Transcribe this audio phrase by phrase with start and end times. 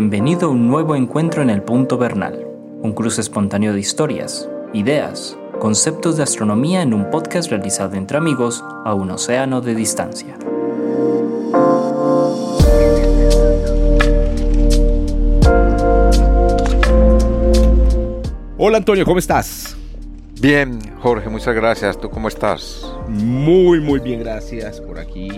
[0.00, 2.46] Bienvenido a un nuevo encuentro en el Punto Bernal,
[2.80, 8.64] un cruce espontáneo de historias, ideas, conceptos de astronomía en un podcast realizado entre amigos
[8.86, 10.38] a un océano de distancia.
[18.56, 19.76] Hola Antonio, ¿cómo estás?
[20.40, 22.00] Bien, Jorge, muchas gracias.
[22.00, 22.90] ¿Tú cómo estás?
[23.06, 25.28] Muy, muy bien, gracias por aquí.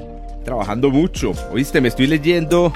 [0.44, 1.32] Trabajando mucho.
[1.52, 2.72] Oíste, me estoy leyendo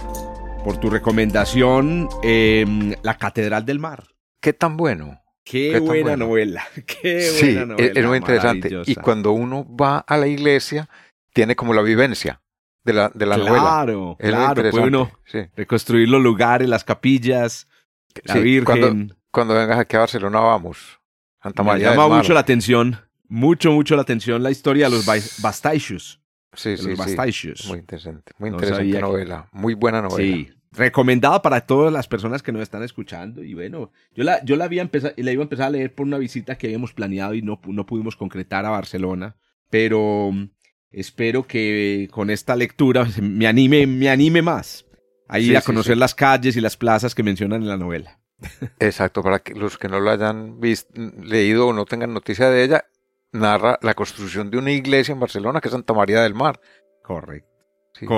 [0.67, 4.03] por tu recomendación em, La Catedral del Mar.
[4.41, 5.23] ¿Qué tan bueno?
[5.45, 6.65] Qué, buena novela.
[6.87, 7.93] Qué sí, buena novela.
[7.95, 8.83] es muy interesante.
[8.85, 10.89] Y cuando uno va a la iglesia,
[11.33, 12.43] tiene como la vivencia
[12.83, 13.61] de la, de la novela.
[13.61, 14.71] Claro, claro.
[14.73, 15.13] Puede uno
[15.55, 17.69] reconstruir los lugares, las capillas,
[18.25, 18.65] la Virgen.
[18.65, 20.99] Cuando, cuando vengas aquí a Barcelona, vamos.
[21.45, 22.99] Santa María Me llama mucho la atención,
[23.29, 26.21] mucho, mucho la atención la historia de los Bastaicios.
[26.57, 27.69] Sí, sí, sí.
[27.69, 30.17] Muy interesante, muy interesante novela, muy buena novela.
[30.17, 33.43] Sí, recomendada para todas las personas que nos están escuchando.
[33.43, 36.07] Y bueno, yo la, yo la, había empezado, la iba a empezar a leer por
[36.07, 39.37] una visita que habíamos planeado y no, no pudimos concretar a Barcelona.
[39.71, 40.51] Pero mm,
[40.91, 44.87] espero que con esta lectura me anime, me anime más
[45.29, 48.21] a ir a conocer las calles y las plazas que mencionan en la novela.
[48.79, 52.65] Exacto, para que los que no lo hayan visto, leído o no tengan noticia de
[52.65, 52.85] ella,
[53.33, 56.61] narra la construcción de una iglesia en Barcelona que es Santa María del Mar.
[57.03, 57.56] Correcto.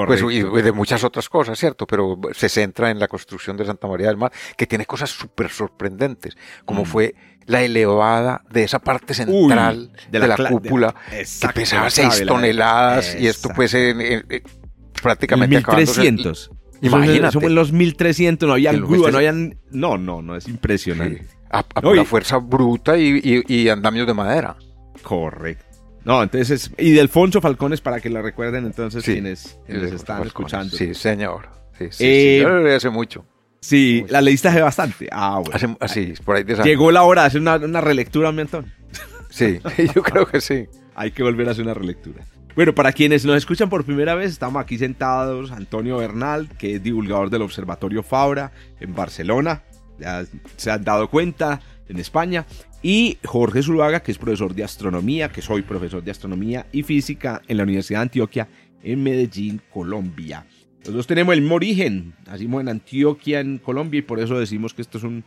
[0.07, 1.87] Pues, y de muchas otras cosas, ¿cierto?
[1.87, 5.51] Pero se centra en la construcción de Santa María del Mar, que tiene cosas súper
[5.51, 6.87] sorprendentes, como mm.
[6.87, 7.15] fue
[7.47, 13.51] la elevada de esa parte central de, la, cúpula, que pesaba 6 toneladas, y esto
[13.55, 13.77] pues
[15.03, 15.57] prácticamente...
[15.57, 16.51] 1300.
[16.81, 17.33] Imagínate.
[17.33, 19.59] Somos en los 1300, no había grúa, no habían...
[19.71, 21.27] No, no, no, es impresionante.
[21.51, 24.57] A, a fuerza bruta y, andamios de madera.
[25.03, 25.65] Correcto.
[26.05, 30.77] No, entonces, y de Alfonso Falcones para que la recuerden entonces quienes, están escuchando.
[30.77, 31.49] Sí, señor.
[31.79, 32.75] Sí, sí, eh, sí.
[32.75, 33.25] hace mucho.
[33.61, 35.09] Sí, la leíste hace bastante.
[35.11, 35.77] Ah, bueno.
[35.81, 38.73] así, por ahí Llegó la hora de hacer una, una relectura, mi Antón.
[39.31, 39.59] Sí,
[39.95, 40.67] yo creo que sí.
[40.95, 42.25] Hay que volver a hacer una relectura.
[42.55, 45.53] Bueno, para quienes nos escuchan por primera vez, estamos aquí sentados.
[45.53, 48.51] Antonio Bernal, que es divulgador del Observatorio Fabra
[48.81, 49.63] en Barcelona.
[49.99, 50.25] Ya
[50.57, 52.47] se han dado cuenta en España.
[52.83, 57.43] Y Jorge Zuluaga, que es profesor de astronomía, que soy profesor de astronomía y física
[57.49, 58.49] en la Universidad de Antioquia
[58.83, 60.47] en Medellín, Colombia.
[60.85, 64.75] Los dos tenemos el mismo origen, nacimos en Antioquia, en Colombia, y por eso decimos
[64.75, 65.23] que esto es una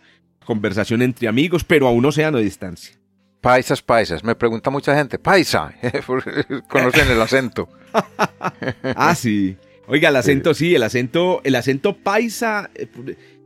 [0.46, 2.96] conversación entre amigos, pero a un océano de distancia.
[3.42, 4.24] Paisas, paisas.
[4.24, 5.74] Me pregunta mucha gente, paisa.
[6.70, 7.68] Conocen el acento.
[8.96, 9.58] ah, sí.
[9.88, 12.70] Oiga, el acento, sí, el acento, el acento paisa.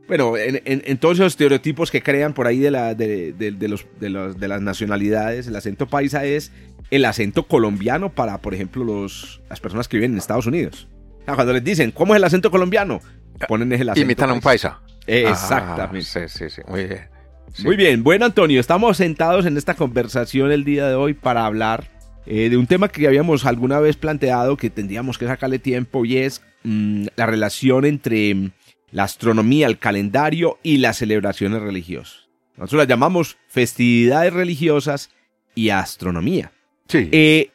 [0.08, 3.34] Bueno, en, todos esos estereotipos que crean por ahí de, la, de,
[3.68, 6.52] los, de, las nacionalidades, el acento paisa es
[6.90, 10.86] el acento colombiano para, por ejemplo, los, las personas que viven en Estados Unidos.
[11.24, 13.00] cuando les dicen, ¿cómo es el acento colombiano?
[13.48, 14.04] Ponen el acento.
[14.04, 14.80] Imitan a un paisa.
[15.06, 16.08] Exactamente.
[16.14, 16.62] Ah, sí, sí, sí.
[16.68, 17.16] Muy bien.
[17.64, 21.88] Muy bien, bueno Antonio, estamos sentados en esta conversación el día de hoy para hablar
[22.26, 26.18] eh, de un tema que habíamos alguna vez planteado que tendríamos que sacarle tiempo y
[26.18, 28.50] es mm, la relación entre
[28.90, 32.28] la astronomía, el calendario y las celebraciones religiosas.
[32.56, 35.10] Nosotros las llamamos festividades religiosas
[35.54, 36.52] y astronomía.
[36.88, 37.08] Sí.
[37.12, 37.50] Eh,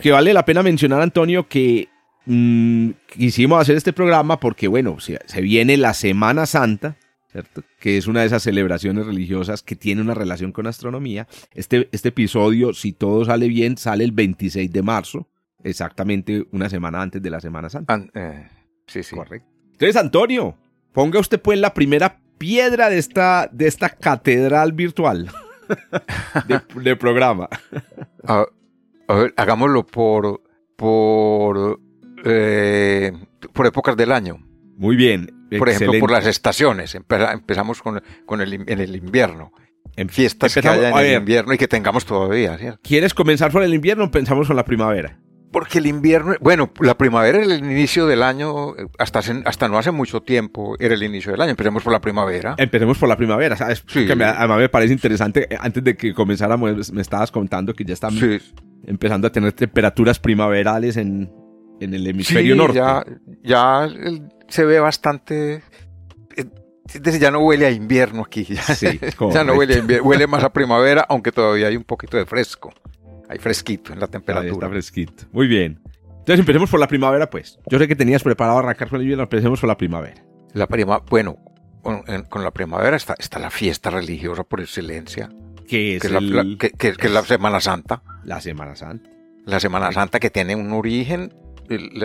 [0.00, 1.88] que vale la pena mencionar, Antonio, que
[2.24, 6.96] mm, quisimos hacer este programa porque, bueno, se viene la Semana Santa
[7.78, 11.26] que es una de esas celebraciones religiosas que tiene una relación con astronomía.
[11.54, 15.28] Este, este episodio, si todo sale bien, sale el 26 de marzo,
[15.62, 18.06] exactamente una semana antes de la Semana Santa.
[18.14, 18.48] Eh,
[18.86, 19.14] sí, sí.
[19.14, 19.48] Correcto.
[19.72, 20.56] Entonces, Antonio,
[20.96, 25.30] ponga usted pues la primera piedra de esta, de esta catedral virtual
[26.82, 27.50] de, programa.
[28.26, 28.46] A,
[29.08, 30.42] ver, hagámoslo por,
[30.74, 31.78] por,
[32.24, 33.12] eh,
[33.52, 34.38] por épocas del año.
[34.78, 35.48] Muy bien.
[35.58, 36.94] Por ejemplo, por las estaciones.
[36.94, 39.52] Empezamos con, con el, en el invierno.
[39.96, 42.56] En fiestas que haya en el invierno y que tengamos todavía.
[42.56, 42.80] ¿cierto?
[42.82, 45.18] ¿Quieres comenzar por el invierno o pensamos con la primavera?
[45.52, 49.90] Porque el invierno, bueno, la primavera es el inicio del año, hasta, hasta no hace
[49.90, 51.50] mucho tiempo era el inicio del año.
[51.50, 52.54] Empecemos por la primavera.
[52.58, 53.82] Empecemos por la primavera, ¿sabes?
[53.86, 54.06] Sí.
[54.06, 57.84] Que me, además me parece interesante, eh, antes de que comenzáramos, me estabas contando que
[57.84, 58.22] ya estamos
[58.86, 61.30] empezando a tener temperaturas primaverales en,
[61.80, 62.78] en el hemisferio sí, norte.
[62.78, 63.04] Ya,
[63.42, 63.88] ya
[64.48, 65.62] se ve bastante.
[67.00, 68.44] Decir, ya no huele a invierno aquí.
[68.44, 69.00] Ya, sí,
[69.32, 72.26] ya no huele a invierno, huele más a primavera, aunque todavía hay un poquito de
[72.26, 72.72] fresco.
[73.28, 74.52] Hay fresquito en la temperatura.
[74.52, 75.24] está fresquito.
[75.32, 75.80] Muy bien.
[76.10, 77.58] Entonces empecemos por la primavera, pues.
[77.70, 80.24] Yo sé que tenías preparado arrancar con el invierno, empecemos por la primavera.
[80.54, 81.36] La prima, bueno,
[81.82, 85.28] con, la primavera está, está la fiesta religiosa por excelencia.
[85.68, 86.20] ¿Qué es, que, la,
[86.58, 88.02] que, es la Semana Santa.
[88.24, 89.08] La Semana Santa.
[89.44, 91.32] La Semana Santa que tiene un origen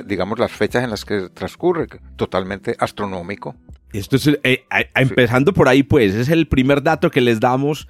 [0.06, 3.56] digamos, las fechas en las que transcurre, totalmente astronómico.
[3.94, 4.66] Esto es, eh,
[4.96, 7.88] empezando por ahí, pues, es el primer dato que les damos,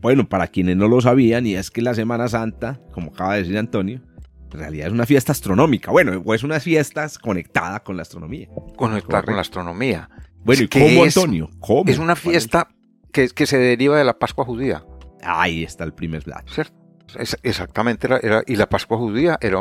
[0.00, 3.42] bueno, para quienes no lo sabían, y es que la Semana Santa, como acaba de
[3.42, 4.00] decir Antonio,
[4.52, 5.90] en realidad es una fiesta astronómica.
[5.90, 8.48] Bueno, es una fiesta conectada con la astronomía.
[8.76, 10.08] Conectada con la astronomía.
[10.42, 11.50] Bueno, ¿y cómo, Antonio?
[11.60, 11.84] ¿Cómo?
[11.90, 12.68] Es una fiesta
[13.12, 14.84] que, que se deriva de la Pascua judía.
[15.22, 16.24] Ahí está el primer.
[16.46, 16.80] ¿Cierto?
[17.42, 19.58] exactamente, era, y la Pascua judía era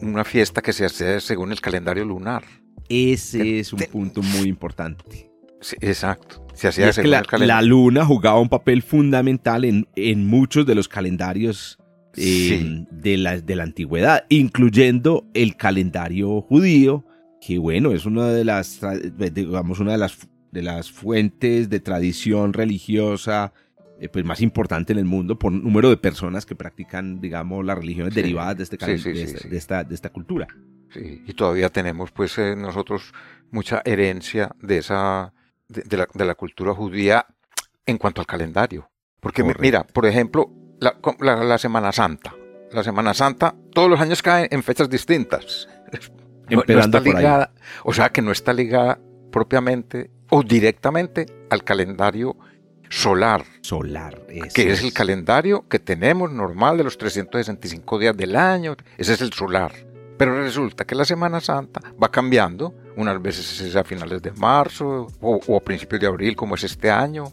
[0.00, 2.44] una fiesta que se hacía según el calendario lunar.
[2.88, 5.30] Ese es un punto muy importante.
[5.80, 6.47] exacto.
[6.58, 7.62] Se hacía según la, el calendario.
[7.62, 11.78] la, luna jugaba un papel fundamental en, en muchos de los calendarios
[12.16, 17.04] eh, de, la, de la antigüedad, incluyendo el calendario judío,
[17.40, 18.80] que bueno, es una de las,
[19.16, 23.52] digamos, una de las, de las fuentes de tradición religiosa
[24.00, 27.76] eh, pues más importante en el mundo por número de personas que practican, digamos, las
[27.76, 29.12] religiones derivadas de, este,
[29.48, 30.46] de, esta, de esta cultura.
[30.90, 33.12] Sí, y todavía tenemos pues eh, nosotros
[33.50, 35.32] mucha herencia de esa,
[35.68, 37.26] de, la, de la cultura judía
[37.86, 38.90] en cuanto al calendario.
[39.20, 40.50] Porque mira, por ejemplo,
[40.80, 40.96] la,
[41.44, 42.34] la, Semana Santa.
[42.72, 45.68] La Semana Santa todos los años cae en fechas distintas.
[46.50, 47.52] No, está ligada,
[47.84, 48.98] o sea que no está ligada
[49.30, 52.38] propiamente o directamente al calendario
[52.88, 53.44] solar.
[53.60, 58.76] Solar, que es el calendario que tenemos normal de los 365 días del año.
[58.96, 59.72] Ese es el solar.
[60.16, 62.74] Pero resulta que la Semana Santa va cambiando.
[62.98, 66.90] Unas veces es a finales de marzo o, a principios de abril, como es este
[66.90, 67.32] año.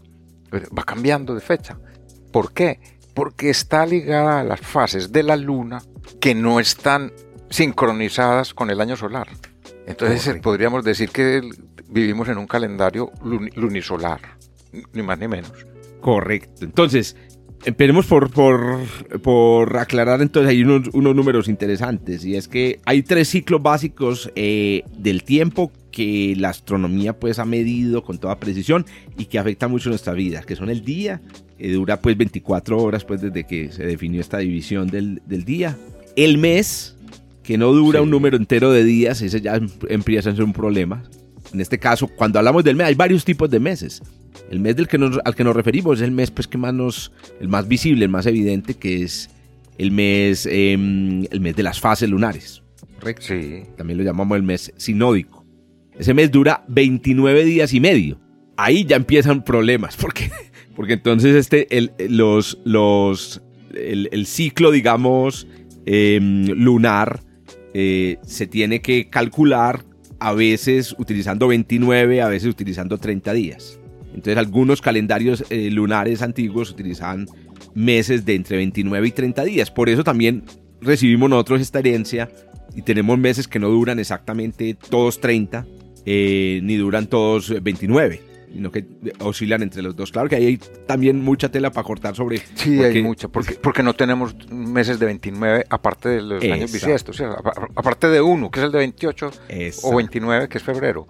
[0.77, 1.75] Va cambiando de fecha.
[2.31, 2.79] ¿Por qué?
[3.15, 5.81] Porque está ligada a las fases de la luna
[6.21, 7.11] que no están
[7.49, 9.27] sincronizadas con el año solar.
[9.87, 11.41] Entonces podríamos decir que
[11.87, 14.21] vivimos en un calendario lunisolar
[14.93, 15.65] ni más ni menos.
[15.99, 16.63] Correcto.
[16.63, 17.15] Entonces,
[17.63, 23.61] Esperemos por, por, aclarar entonces hay unos, números interesantes y es que hay tres ciclos
[23.61, 28.85] básicos eh, del tiempo que la astronomía pues ha medido con toda precisión
[29.17, 31.21] y que afecta mucho nuestra vida, que son el día,
[31.57, 35.77] que dura pues 24 horas pues desde que se definió esta división del, día,
[36.15, 36.97] el mes,
[37.43, 39.59] que no dura un número entero de días, ese ya
[39.89, 41.03] empieza a ser un problema.
[41.55, 44.01] En este caso, cuando hablamos del mes, hay varios tipos de meses.
[44.51, 47.13] El mes del que al que nos referimos es el mes pues, que más nos,
[47.39, 49.29] el más visible, el más evidente, que es
[49.77, 52.61] el mes, em, el mes de las fases lunares.
[52.99, 53.27] Correcto.
[53.27, 53.63] Sí.
[53.77, 55.45] También lo llamamos el mes sinódico.
[55.97, 58.19] Ese mes dura 29 días y medio.
[58.57, 60.29] Ahí ya empiezan problemas, porque,
[60.75, 63.41] porque entonces este, el, los, los,
[63.73, 65.47] el, ciclo, digamos,
[65.85, 67.21] em, lunar
[67.73, 69.85] eh, se tiene que calcular
[70.25, 73.79] a veces utilizando 29, a veces utilizando 30 días.
[74.07, 77.27] Entonces algunos calendarios eh, lunares antiguos utilizaban
[77.75, 79.69] meses de entre 29 y 30 días.
[79.69, 80.41] Por eso también
[80.81, 82.31] recibimos nosotros esta herencia
[82.75, 85.67] y tenemos meses que no duran exactamente todos 30,
[86.07, 88.85] eh, ni duran todos 29 sino que
[89.19, 90.13] oscilan entre los dos.
[90.13, 90.57] Claro que ahí hay
[90.87, 92.41] también mucha tela para cortar sobre...
[92.55, 97.21] Sí, hay mucha, porque, porque no tenemos meses de 29 aparte de los años bisiestos,
[97.75, 99.31] aparte de uno, que es el de 28,
[99.83, 101.05] o 29, que es febrero.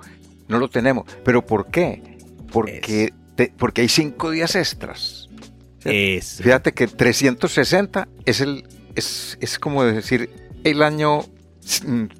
[0.48, 1.06] No lo tenemos.
[1.24, 2.16] ¿Pero por qué?
[2.56, 3.14] porque,
[3.58, 5.30] porque hay cinco días extras.
[5.82, 8.64] Fíjate que 360 es, el,
[8.96, 10.30] es, es como decir
[10.64, 11.26] el año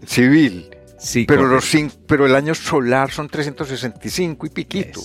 [0.06, 0.75] civil.
[1.06, 1.72] Sí, pero, los
[2.08, 5.02] pero el año solar son 365 y piquito.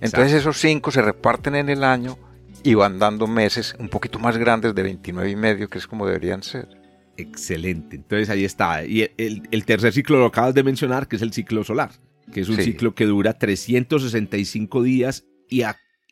[0.00, 2.18] Entonces esos cinco se reparten en el año
[2.62, 6.06] y van dando meses un poquito más grandes de 29 y medio, que es como
[6.06, 6.68] deberían ser.
[7.16, 7.96] Excelente.
[7.96, 8.84] Entonces ahí está.
[8.84, 11.90] Y el, el tercer ciclo lo acabas de mencionar, que es el ciclo solar
[12.32, 15.62] que es un ciclo que dura 365 días y,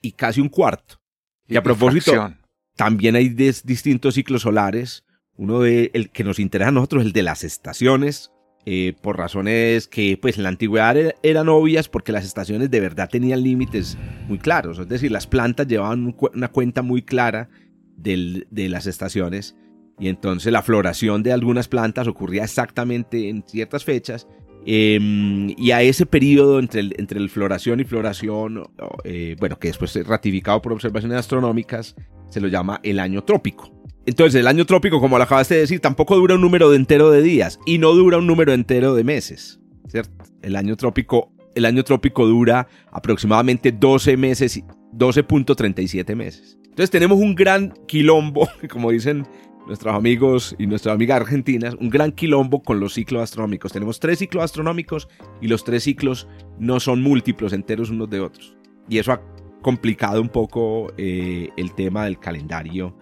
[0.01, 1.01] y casi un cuarto.
[1.47, 2.35] Y, a propósito,
[2.77, 5.05] también hay distintos ciclos solares.
[5.37, 8.31] Uno de el que nos interesa a nosotros, el de las estaciones,
[8.67, 13.09] eh, por razones que pues en la antigüedad eran obvias porque las estaciones de verdad
[13.11, 14.79] tenían límites muy claros.
[14.79, 17.49] Es decir, las plantas llevaban una cuenta muy clara
[17.97, 19.57] de las estaciones
[19.99, 24.27] y entonces la floración de algunas plantas ocurría exactamente en ciertas fechas
[24.67, 28.65] Em, y a ese periodo entre el, entre el floración y floración,
[29.05, 31.95] eh, bueno, que después es ratificado por observaciones astronómicas,
[32.31, 33.74] se lo llama el año trópico.
[34.07, 37.23] Entonces, el año trópico, como lo acabaste de decir, tampoco dura un número entero de
[37.23, 40.25] días y no dura un número entero de meses, ¿cierto?
[40.43, 46.59] El año trópico, el año trópico dura aproximadamente 12 meses, 12.37 meses.
[46.65, 49.27] Entonces tenemos un gran quilombo, como dicen
[49.67, 53.73] nuestros amigos y nuestras amigas argentinas, un gran quilombo con los ciclos astronómicos.
[53.73, 55.09] Tenemos tres ciclos astronómicos
[55.41, 58.57] y los tres ciclos no son múltiplos enteros unos de otros.
[58.89, 59.23] Y eso ha
[59.63, 62.97] complicado un poco eh, el tema del calendario.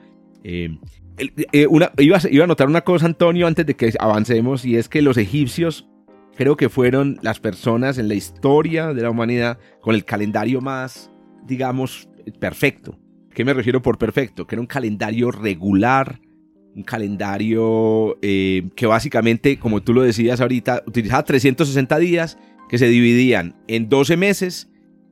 [0.45, 0.79] Eh,
[1.53, 1.67] eh,
[1.99, 5.89] iba, a notar una cosa, Antonio, antes de que avancemos, y es que los egipcios
[6.37, 11.11] creo que fueron las personas en la historia de la humanidad con el calendario más,
[11.47, 12.09] digamos,
[12.41, 12.99] perfecto.
[13.35, 14.47] ¿Qué me refiero por perfecto?
[14.47, 16.21] Que era un calendario regular,
[16.75, 22.89] un calendario eh, que básicamente, como tú lo decías ahorita, utilizaba 360 días que se
[22.89, 24.71] dividían en 12 meses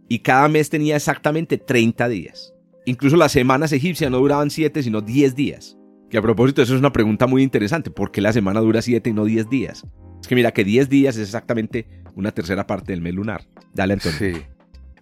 [0.09, 2.55] y cada mes tenía exactamente 30 días.
[2.85, 5.77] Incluso las semanas egipcias no duraban 7, sino 10 días.
[6.09, 7.91] Que a propósito, eso es una pregunta muy interesante.
[7.91, 9.85] ¿Por qué la semana dura 7 y no 10 días?
[10.21, 13.47] Es que mira que 10 días es exactamente una tercera parte del mes lunar.
[13.73, 14.19] Dale, Antonio.
[14.19, 14.33] Sí.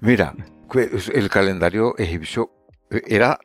[0.01, 0.35] Mira,
[1.15, 2.51] el calendario egipcio
[2.91, 3.39] eh, era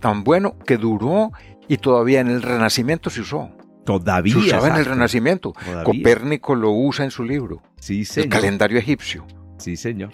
[0.00, 1.32] tan bueno que duró
[1.68, 3.50] y todavía en el Renacimiento se usó.
[3.84, 4.32] Todavía.
[4.32, 5.52] Se usaba en el Renacimiento.
[5.84, 7.62] Copérnico lo usa en su libro.
[7.78, 8.26] Sí, señor.
[8.26, 9.26] El calendario egipcio.
[9.58, 10.10] Sí, señor.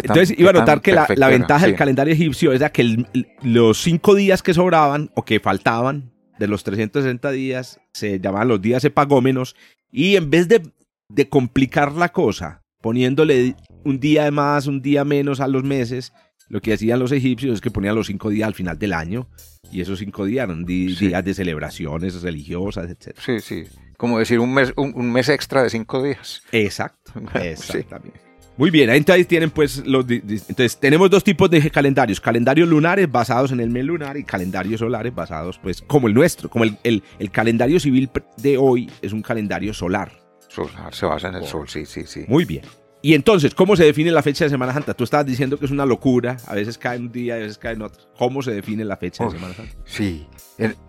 [0.00, 3.04] Entonces iba a notar que la, ventaja del calendario egipcio era que
[3.42, 8.60] los cinco días que sobraban o que faltaban de los 360 días se llamaban los
[8.60, 9.54] días epagómenos
[9.90, 10.62] y en vez de,
[11.08, 16.12] de complicar la cosa poniéndole un día de más, un día menos a los meses,
[16.48, 19.28] lo que hacían los egipcios es que ponían los cinco días al final del año
[19.70, 23.16] y esos cinco días eran días de celebraciones religiosas, etc.
[23.18, 23.64] Sí, sí.
[23.96, 26.42] Como decir un mes, un, mes extra de cinco días.
[26.52, 28.31] Exacto, exactamente.
[28.56, 30.04] Muy bien, entonces tienen pues los...
[30.08, 34.80] Entonces tenemos dos tipos de calendarios, calendarios lunares basados en el mes lunar y calendarios
[34.80, 39.12] solares basados pues como el nuestro, como el, el, el calendario civil de hoy es
[39.12, 40.12] un calendario solar.
[40.48, 42.24] Solar, se basa en el sol, sí, sí, sí.
[42.28, 42.62] Muy bien.
[43.04, 44.94] Y entonces, ¿cómo se define la fecha de Semana Santa?
[44.94, 47.72] Tú estabas diciendo que es una locura, a veces cae un día, a veces cae
[47.72, 48.04] en otro.
[48.16, 49.72] ¿Cómo se define la fecha de Semana Santa?
[49.84, 50.24] Sí,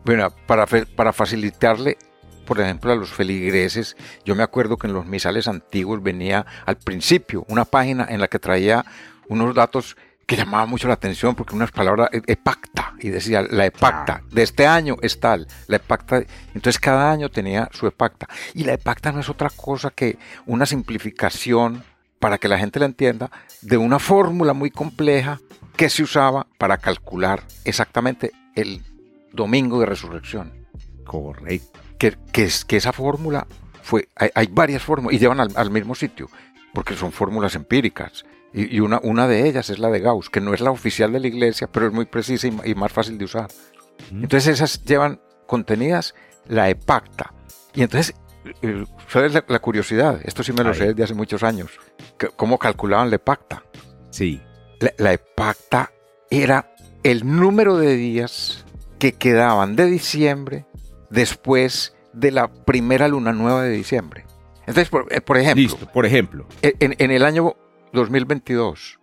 [0.05, 1.98] bueno, para, para facilitarle,
[2.46, 3.96] por ejemplo, a los feligreses,
[4.26, 8.28] yo me acuerdo que en los misales antiguos venía al principio una página en la
[8.28, 8.86] que traía
[9.28, 9.96] unos datos
[10.26, 14.44] que llamaban mucho la atención porque unas palabras, e, epacta, y decía, la epacta de
[14.44, 16.24] este año es tal, la epacta,
[16.54, 18.28] entonces cada año tenía su epacta.
[18.54, 21.84] Y la epacta no es otra cosa que una simplificación
[22.20, 23.30] para que la gente la entienda,
[23.62, 25.42] de una fórmula muy compleja
[25.76, 28.82] que se usaba para calcular exactamente el
[29.34, 30.54] domingo de resurrección.
[31.04, 31.83] Correcto.
[32.03, 33.48] Que, que, que esa fórmula
[33.81, 36.29] fue, hay, varias fórmulas y llevan al, mismo sitio,
[36.74, 38.25] porque son fórmulas empíricas.
[38.53, 41.22] Y, una, una de ellas es la de Gauss, que no es la oficial de
[41.22, 43.48] la iglesia, pero es muy precisa y, más fácil de usar.
[44.12, 46.13] Entonces esas llevan contenidas
[46.45, 47.33] la epacta.
[47.74, 48.13] Y entonces
[48.62, 50.19] eh, ¿Sabes la, curiosidad?
[50.25, 51.72] Esto sí me lo sé desde hace muchos años.
[52.36, 53.63] ¿Cómo calculaban la epacta?
[54.10, 54.41] Sí.
[54.98, 55.93] La, epacta
[56.29, 58.65] era el número de días
[59.00, 60.65] que quedaban de diciembre
[61.10, 64.25] después de la primera luna nueva de diciembre.
[64.62, 65.55] Entonces, por, eh, ejemplo.
[65.55, 66.48] Listo, por ejemplo.
[66.62, 67.55] En, el año
[67.91, 69.00] 2022,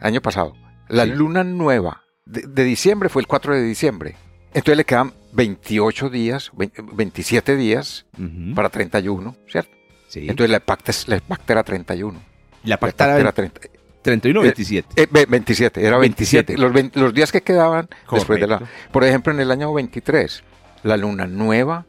[0.00, 0.54] año pasado,
[0.88, 4.16] la luna nueva de, diciembre fue el 4 de diciembre.
[4.48, 8.06] Entonces le quedan 28 días, 27 días
[8.54, 9.70] para 31, ¿cierto?
[10.08, 10.20] Sí.
[10.28, 12.18] Entonces la pacta, la pacta era 31.
[12.64, 15.02] La pacta, era, 31 o 27.
[15.02, 16.56] Eh, 27, era 27.
[16.56, 18.62] Los, días que quedaban después de la...
[18.90, 20.42] Por ejemplo, en el año 23,
[20.82, 21.86] la luna nueva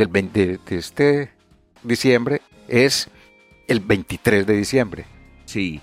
[0.00, 1.30] del 20, de este
[1.82, 3.08] diciembre es
[3.68, 5.04] el 23 de diciembre.
[5.44, 5.80] Sí.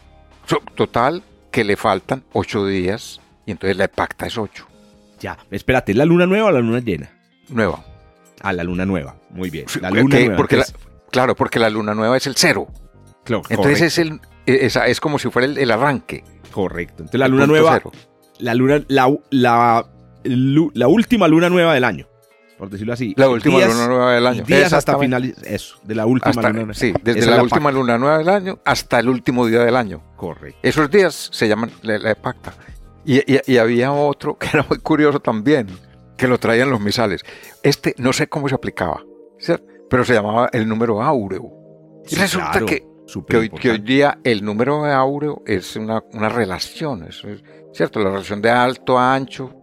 [0.76, 4.68] total, que le faltan 8 días y entonces la pacta es 8.
[5.20, 7.10] Ya, espérate, ¿la luna nueva o la luna llena?
[7.50, 7.84] Nueva.
[8.42, 9.16] Ah, la luna nueva.
[9.30, 9.66] Muy bien.
[9.82, 10.36] La luna nueva.
[10.36, 10.62] Porque
[11.12, 12.68] claro, porque la luna nueva es el cero.
[13.24, 16.24] Claro, Entonces es el es, es, como si fuera el, arranque.
[16.52, 17.04] Correcto.
[17.04, 17.82] Entonces la luna nueva.
[18.40, 19.86] La luna, la, la,
[20.24, 22.08] la, última luna nueva del año.
[22.58, 23.14] Por decirlo así.
[23.18, 24.44] La última luna nueva del año.
[24.44, 25.36] Días hasta final.
[25.44, 26.74] Eso, de la última luna nueva.
[26.74, 30.02] Sí, desde la, última luna nueva del año hasta el último día del año.
[30.16, 30.60] Correcto.
[30.64, 32.54] Esos días se llaman la, la pacta.
[33.08, 35.68] Y, había otro que era muy curioso también,
[36.18, 37.22] que lo traían los misales.
[37.64, 39.02] Este no sé cómo se aplicaba,
[39.90, 41.54] pero se llamaba el número áureo.
[42.10, 42.86] Y resulta que,
[43.34, 48.02] hoy, día el número áureo es una, relación, eso es, ¿cierto?
[48.02, 49.54] La relación de alto a ancho,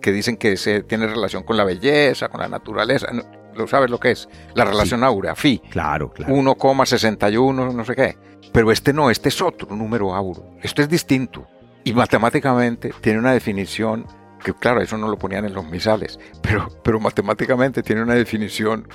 [0.00, 3.08] que dicen que se tiene relación con la belleza, con la naturaleza.
[3.54, 4.28] ¿Lo sabes lo que es?
[4.54, 5.60] La relación áurea, phi.
[5.70, 6.34] Claro, claro.
[6.34, 8.16] 1,61, no sé qué.
[8.52, 10.56] Pero este no, este es otro número áureo.
[10.62, 11.46] Esto es distinto.
[11.84, 14.06] Y matemáticamente tiene una definición
[14.42, 18.88] que, claro, eso no lo ponían en los misales, pero, pero matemáticamente tiene una definición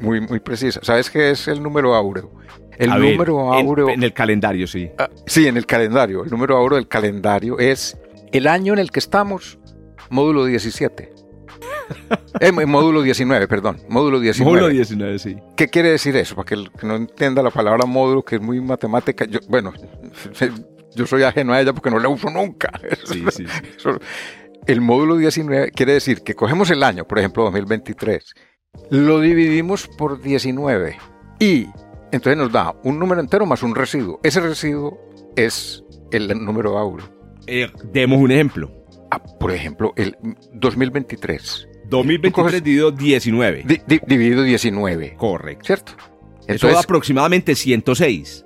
[0.00, 0.80] muy, muy precisa.
[0.82, 2.30] ¿Sabes qué es el número áureo?
[2.78, 3.88] El número áureo.
[3.88, 4.90] En, el calendario, sí.
[4.98, 6.24] Ah, sí, en el calendario.
[6.24, 7.96] El número áureo del calendario es
[8.32, 9.58] el año en el que estamos,
[10.10, 11.12] módulo 17.
[12.40, 13.78] eh, módulo 19, perdón.
[13.88, 14.50] Módulo 19.
[14.50, 15.36] Módulo 19, sí.
[15.56, 16.34] ¿Qué quiere decir eso?
[16.34, 19.24] Para que, el que no entienda la palabra módulo, que es muy matemática.
[19.26, 19.72] Yo, bueno,
[20.94, 22.70] yo soy ajeno a ella porque no la uso nunca.
[23.04, 23.44] Sí, sí,
[24.66, 28.34] el módulo 19 quiere decir que cogemos el año, por ejemplo 2023,
[28.90, 30.96] lo dividimos por 19
[31.38, 31.66] y
[32.12, 34.20] Entonces nos da un número entero más un residuo.
[34.22, 34.98] Ese residuo
[35.36, 37.08] es el número áureo.
[37.46, 38.83] Eh, demos un ejemplo.
[39.14, 40.16] Ah, por ejemplo, el
[40.54, 41.68] 2023.
[41.88, 43.64] 2023 dividido 19.
[44.06, 45.14] dividido 19.
[45.16, 45.64] Correcto.
[45.64, 45.92] ¿Cierto?
[46.48, 48.44] Eso da aproximadamente 106.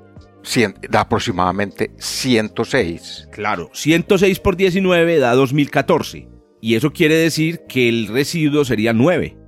[0.90, 3.28] da aproximadamente 106.
[3.32, 6.28] Claro, 106 por 19 da 2014.
[6.60, 9.38] Y eso quiere decir que el residuo sería 9.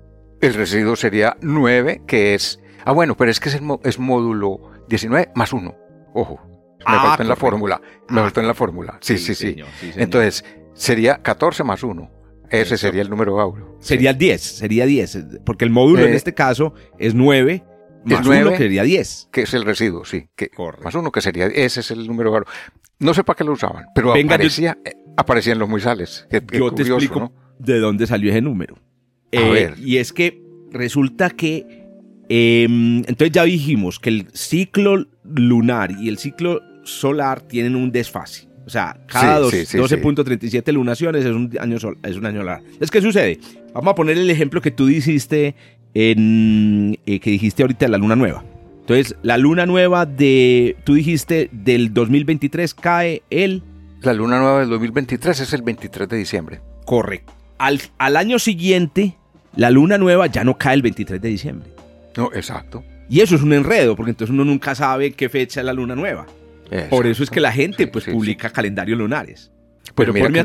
[0.41, 2.61] El residuo sería 9, que es...
[2.87, 5.77] Ah, bueno, pero es que es, es módulo 19 más 1.
[6.15, 6.41] Ojo,
[6.87, 7.81] me ah, faltó en la fórmula.
[8.09, 8.25] Me ah.
[8.25, 8.99] faltó en la fórmula.
[9.00, 9.57] Sí, sí, sí.
[9.97, 12.11] Entonces, sería 14 más 1.
[12.50, 13.77] Ese sería el número áureo.
[13.81, 15.19] Sería el 10, sería 10.
[15.45, 17.65] Porque el módulo en eh, este caso es 9
[18.05, 19.29] más 1 que sería 10.
[19.31, 20.29] Que es el residuo, sí.
[20.35, 20.50] Que,
[20.83, 22.49] más 1 que sería, ese es el número áureo.
[22.99, 26.27] No sé para qué lo usaban, pero aparecía, eh, aparecían los muisales.
[26.53, 28.77] yo te explico de dónde salió ese número.
[29.33, 31.87] Eh, y es que resulta que,
[32.29, 38.50] em, entonces ya dijimos que el ciclo lunar y el ciclo solar tienen un desfase.
[38.67, 42.62] O sea, cada 12.37 lunaciones es un año es un año solar.
[42.79, 43.40] Es que sucede.
[43.75, 45.55] Vamos a poner el ejemplo que tú dijiste
[45.95, 48.45] en eh, que dijiste ahorita la luna nueva.
[48.81, 53.62] Entonces, la luna nueva de tú dijiste del 2023 cae el
[54.02, 56.61] la luna nueva del 2023 es el 23 de diciembre.
[56.87, 57.35] Correcto.
[57.59, 59.17] Al, al año siguiente,
[59.55, 61.71] la luna nueva ya no cae el 23 de diciembre.
[62.17, 62.83] No, exacto.
[63.11, 65.95] Y eso es un enredo, porque entonces uno nunca sabe qué fecha es la luna
[65.95, 66.26] nueva.
[66.89, 69.50] Por eso es que la gente pues publica calendarios lunares.
[69.95, 70.41] Pero, mira que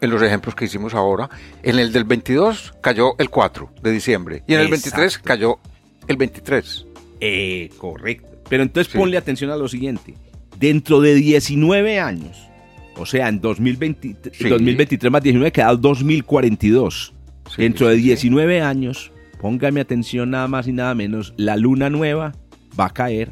[0.00, 1.28] en los, ejemplos que hicimos ahora,
[1.62, 5.58] en el del 22 cayó el 4 de diciembre y en el 23 cayó
[6.06, 6.86] el 23.
[7.20, 8.28] Eh, correcto.
[8.48, 10.14] Pero entonces ponle atención a lo siguiente.
[10.56, 12.48] Dentro de 19 años,
[12.96, 14.16] o sea, en 2020,
[14.48, 17.14] 2023 más 19 queda 2042.
[17.56, 22.34] Dentro de 19 años, póngame atención nada más y nada menos, la luna nueva
[22.78, 23.30] va a caer,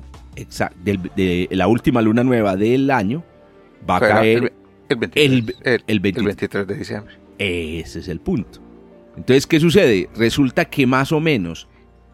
[0.84, 3.24] de, la última luna nueva del año,
[3.88, 4.52] va a caer
[4.88, 7.14] el, 23, de diciembre.
[7.38, 8.60] Ese es el punto.
[9.16, 10.08] Entonces, ¿qué sucede?
[10.16, 11.68] Resulta que más o menos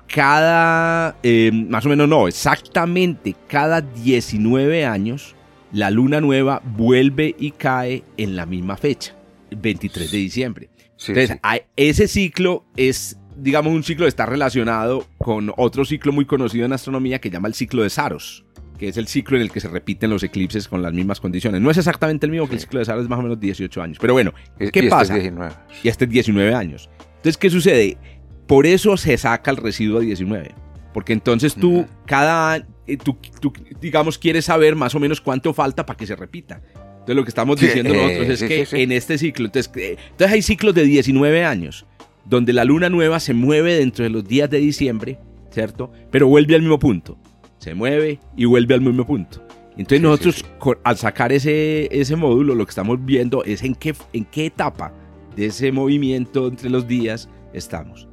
[0.07, 5.35] cada, eh, más o menos no, exactamente cada 19 años,
[5.73, 9.15] la luna nueva vuelve y cae en la misma fecha,
[9.51, 10.69] 23 de diciembre.
[11.09, 11.39] Entonces,
[11.77, 17.21] ese ciclo es, digamos, un ciclo está relacionado con otro ciclo muy conocido en astronomía
[17.21, 18.45] que llama el ciclo de Saros,
[18.79, 21.61] que es el ciclo en el que se repiten los eclipses con las mismas condiciones.
[21.61, 23.83] No es exactamente el mismo que el ciclo de Saros, es más o menos 18
[23.83, 23.99] años.
[24.01, 25.17] Pero bueno, ¿qué y este pasa?
[25.17, 25.53] Este 19.
[25.83, 26.89] Y este es 19 años.
[27.17, 27.99] Entonces, ¿qué sucede?
[28.47, 30.55] Por eso se saca el residuo 19.
[30.95, 35.85] Porque entonces tú, cada, eh, tú, tú, digamos, quieres saber más o menos cuánto falta
[35.85, 36.61] para que se repita.
[37.03, 40.43] Entonces lo que estamos diciendo nosotros es que en este ciclo, entonces, eh, entonces hay
[40.43, 41.85] ciclos de 19 años,
[42.25, 45.19] donde la luna nueva se mueve dentro de los días de diciembre,
[45.51, 45.93] ¿cierto?
[46.11, 47.19] Pero vuelve al mismo punto.
[47.59, 49.45] Se mueve y vuelve al mismo punto.
[49.77, 50.45] Entonces nosotros
[50.85, 54.93] al sacar ese, ese módulo lo que estamos viendo es en qué, en qué etapa
[55.35, 58.09] de ese movimiento entre los días estamos.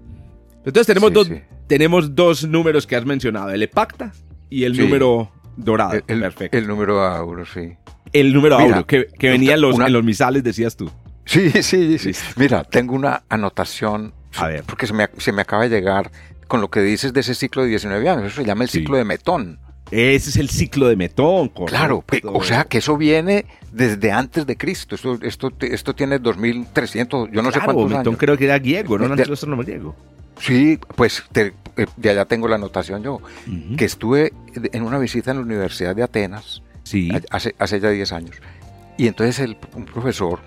[0.58, 1.32] Entonces tenemos, dos,
[1.67, 4.13] tenemos dos números que has mencionado, el EPACTA
[4.50, 6.00] y el número dorado.
[6.08, 6.58] El, Perfecto.
[6.58, 7.74] El número auro, sí.
[8.13, 10.89] El número auro, que, venía en los, en los misales, decías tú.
[11.30, 12.12] Sí, sí, sí.
[12.38, 14.13] Mira, tengo una anotación.
[14.36, 14.63] A ver.
[14.63, 16.12] Porque se me, se me acaba de llegar
[16.48, 18.26] con lo que dices de ese ciclo de 19 años.
[18.26, 19.60] Eso se llama el ciclo de Metón.
[19.92, 24.56] Ese es el ciclo de Metón, Claro, o sea que eso viene desde antes de
[24.56, 24.96] Cristo.
[24.96, 29.13] Esto, esto, esto tiene 2300, yo no sé cuántos Metón creo que era griego, no
[29.13, 29.96] era astrónomo griego.
[30.39, 31.52] Sí, pues eh,
[31.98, 33.20] de allá tengo la anotación yo,
[33.78, 37.10] que estuve en una visita en la Universidad de Atenas sí.
[37.30, 38.36] hace, hace ya 10 años.
[38.98, 40.39] Y entonces el, un profesor,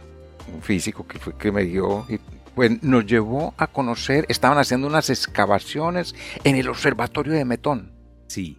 [0.52, 2.18] un físico que, fue, que me dio, y,
[2.54, 7.92] pues nos llevó a conocer, estaban haciendo unas excavaciones en el observatorio de Metón.
[8.28, 8.58] Sí.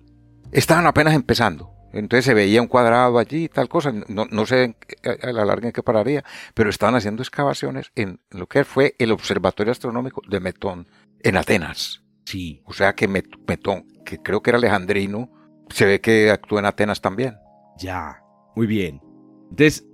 [0.52, 1.72] Estaban apenas empezando.
[1.94, 3.94] Entonces se veía un cuadrado allí y tal cosa.
[4.08, 6.24] No, no sé a la larga en qué pararía,
[6.56, 10.88] pero estaban haciendo excavaciones en lo que fue el Observatorio Astronómico de Metón
[11.20, 12.04] en Atenas.
[12.26, 12.64] Sí.
[12.66, 15.30] O sea que Metón, que creo que era alejandrino,
[15.70, 17.36] se ve que actuó en Atenas también.
[17.78, 18.24] Ya,
[18.56, 19.00] muy bien.
[19.52, 19.86] Entonces,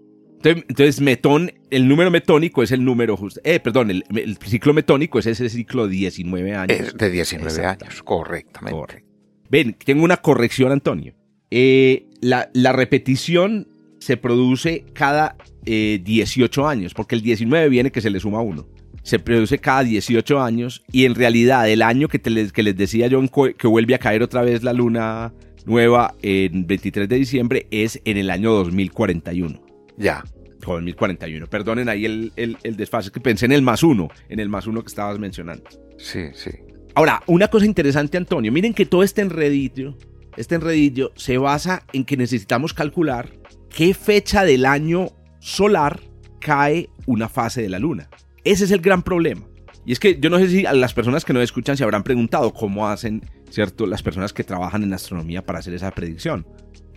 [0.44, 3.42] entonces, metón, el número metónico es el número justo.
[3.44, 6.98] Eh, perdón, el, ciclo metónico es ese ciclo de 19 años.
[6.98, 9.04] de 19 años, correctamente.
[9.50, 11.14] Ven, tengo una corrección, Antonio.
[11.52, 13.68] Eh, la, la, repetición
[14.00, 18.68] se produce cada 18 eh, años, porque el 19 viene que se le suma uno
[19.02, 22.76] se produce cada 18 años y en realidad el año que, te les, que les
[22.78, 23.24] decía yo
[23.58, 25.34] que vuelve a caer otra vez la luna
[25.66, 29.69] nueva en 23 de diciembre es en el año 2041.
[30.00, 30.24] Ya.
[30.62, 31.48] 2041.
[31.48, 34.66] Perdonen ahí el, el, el desfase, que pensé en el más uno, en el más
[34.66, 35.64] uno que estabas mencionando.
[35.98, 36.52] Sí, sí.
[36.96, 39.96] Ahora, una cosa interesante, Antonio, miren que todo este enredito
[40.40, 43.30] este enredillo se basa en que necesitamos calcular
[43.70, 45.10] qué fecha del año
[45.42, 46.00] solar
[46.40, 48.10] cae una fase de la luna.
[48.46, 49.46] Ese es el gran problema.
[49.86, 52.04] Y es que yo no sé si a las personas que nos escuchan se habrán
[52.04, 53.86] preguntado cómo hacen, ¿cierto?
[53.86, 56.48] Las personas que trabajan en astronomía para hacer esa predicción.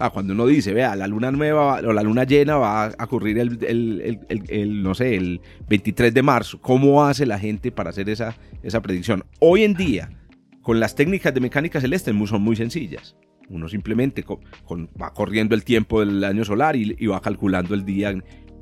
[0.05, 3.39] Ah, cuando uno dice, vea, la luna nueva o la luna llena va a ocurrir
[3.39, 6.61] el, no sé, el 23 de marzo.
[6.61, 8.35] ¿Cómo hace la gente para hacer esa,
[8.65, 9.25] esa predicción?
[9.39, 10.11] Hoy en día,
[10.61, 13.15] con las técnicas de mecánica celeste son muy sencillas.
[13.49, 14.25] Uno simplemente
[15.01, 18.13] va corriendo el tiempo del año solar y, y va calculando el día.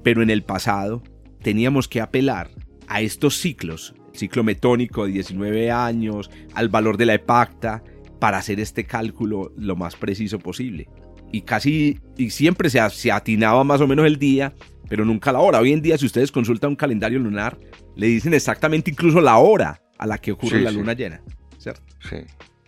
[0.03, 1.03] Pero en el pasado
[1.41, 2.51] teníamos que apelar
[2.87, 7.83] a estos ciclos, ciclo metónico de 19 años, al valor de la epacta,
[8.19, 10.87] para hacer este cálculo lo más preciso posible.
[11.33, 14.53] Y casi, y siempre se, se atinaba más o menos el día,
[14.89, 15.61] pero nunca la hora.
[15.61, 17.59] Hoy en día, si ustedes consultan un calendario lunar,
[17.97, 21.21] le dicen exactamente incluso la hora a la que ocurre la luna llena.
[21.59, 21.83] ¿Cierto?
[22.09, 22.17] Sí.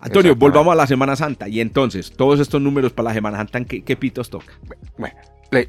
[0.00, 1.48] Antonio, volvamos a la Semana Santa.
[1.48, 4.52] Y entonces, todos estos números para la Semana Santa, ¿qué, pitos toca?
[4.98, 5.16] Bueno,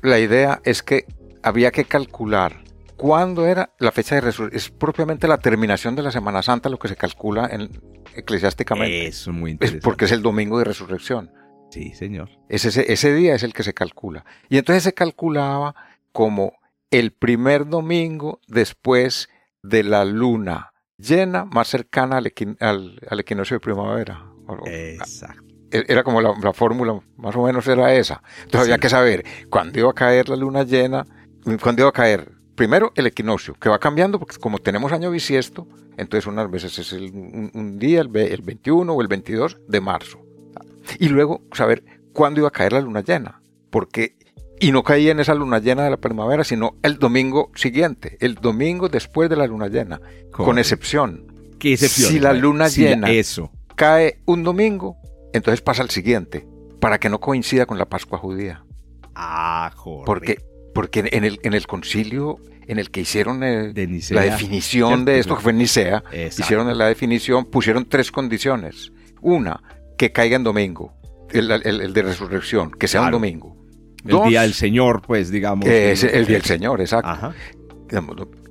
[0.01, 1.05] la idea es que
[1.41, 2.63] había que calcular
[3.03, 4.57] ¿Cuándo era la fecha de resurrección?
[4.57, 7.69] Es propiamente la terminación de la Semana Santa lo que se calcula en,
[8.15, 9.07] eclesiásticamente.
[9.07, 9.79] Eso es muy interesante.
[9.79, 11.29] Es porque es el domingo de resurrección.
[11.73, 12.29] Sí, señor.
[12.49, 14.25] ese, ese día es el que se calcula.
[14.47, 15.75] Y entonces se calculaba
[16.11, 16.53] como
[16.91, 19.27] el primer domingo después
[19.63, 22.27] de la luna llena más cercana al,
[23.19, 24.23] equinoccio de primavera.
[24.65, 25.43] Exacto.
[25.71, 28.21] E, era como la, fórmula, más o menos era esa.
[28.43, 31.05] Entonces había que saber cuándo iba a caer la luna llena,
[31.59, 35.67] cuándo iba a caer primero el equinoccio, que va cambiando porque como tenemos año bisiesto,
[35.97, 40.22] entonces unas veces es un, día, el, 21 o el 22 de marzo.
[40.99, 44.15] Y luego saber cuándo iba a caer la luna llena, porque
[44.59, 48.35] y no caía en esa luna llena de la primavera, sino el domingo siguiente, el
[48.35, 49.99] domingo después de la luna llena,
[50.31, 51.25] con excepción.
[51.59, 52.11] ¿Qué excepción?
[52.11, 53.51] Si la luna llena eso.
[53.75, 54.97] cae un domingo,
[55.33, 56.47] entonces pasa al siguiente,
[56.79, 58.63] para que no coincida con la Pascua judía.
[59.15, 60.05] Ah, joder.
[60.05, 65.35] Porque porque en el, en el concilio en el que hicieron la definición de esto,
[65.35, 68.91] que fue en Nicea, hicieron la definición, pusieron tres condiciones.
[69.21, 69.61] Una,
[70.03, 70.93] que caiga en domingo,
[71.31, 73.55] el, de resurrección, que sea un domingo.
[74.05, 75.65] El día del Señor, pues, digamos.
[75.65, 77.33] Es el día del Señor, exacto.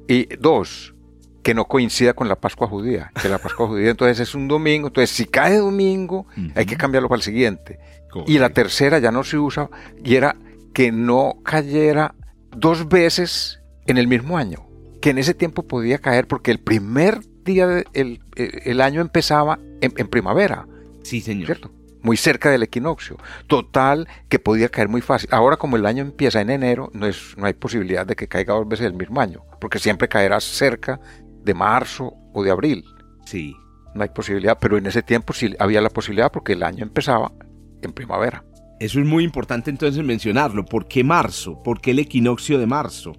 [0.09, 0.95] Y dos,
[1.43, 4.89] que no coincida con la Pascua judía, que la Pascua judía entonces es un domingo,
[4.89, 7.79] entonces si cae domingo hay que cambiarlo para el siguiente.
[8.27, 9.69] Y la tercera ya no se usa
[10.03, 10.37] y era
[10.73, 12.15] que no cayera
[12.57, 14.67] dos veces en el mismo año,
[15.03, 20.09] que en ese tiempo podía caer porque el primer día del el año empezaba en,
[20.09, 20.67] primavera.
[21.03, 21.47] Sí, señor.
[21.47, 21.71] ¿Cierto?
[22.03, 23.17] Muy cerca del equinoccio.
[23.47, 25.29] Total, que podía caer muy fácil.
[25.33, 28.55] Ahora, como el año empieza en enero, no, es, no hay posibilidad de que caiga
[28.55, 31.01] dos veces el mismo año, porque siempre caerá cerca
[31.45, 32.85] de marzo o de abril.
[33.25, 33.55] Sí.
[33.95, 37.33] No hay posibilidad, pero en ese tiempo sí había la posibilidad porque el año empezaba
[37.83, 38.45] en primavera.
[38.81, 40.65] Eso es muy importante entonces mencionarlo.
[40.65, 41.63] ¿Por qué marzo?
[41.63, 43.13] ¿Por qué el equinoccio de marzo?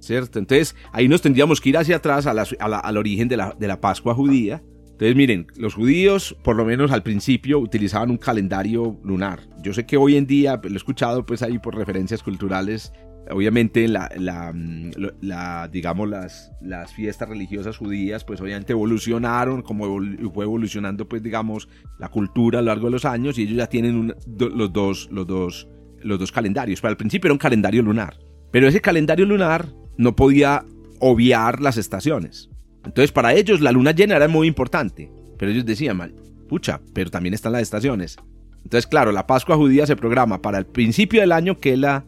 [0.00, 0.38] ¿Cierto?
[0.38, 4.14] Entonces ahí nos tendríamos que ir hacia atrás al origen de la, de la Pascua
[4.14, 4.62] judía.
[4.94, 9.40] Entonces miren, los judíos por lo menos al principio utilizaban un calendario lunar.
[9.60, 12.92] Yo sé que hoy en día, lo he escuchado pues ahí por referencias culturales,
[13.28, 19.98] obviamente la, la, digamos las, las fiestas religiosas judías pues obviamente evolucionaron como
[20.32, 23.66] fue evolucionando pues digamos la cultura a lo largo de los años y ellos ya
[23.66, 25.68] tienen los dos los dos
[26.02, 28.18] los dos calendarios pero al principio era un calendario lunar
[28.50, 30.64] pero ese calendario lunar no podía
[31.00, 32.50] obviar las estaciones
[32.84, 36.14] entonces para ellos la luna llena era muy importante pero ellos decían mal
[36.48, 38.16] pucha pero también están las estaciones
[38.62, 42.04] entonces claro la Pascua judía se programa para el principio del año que es la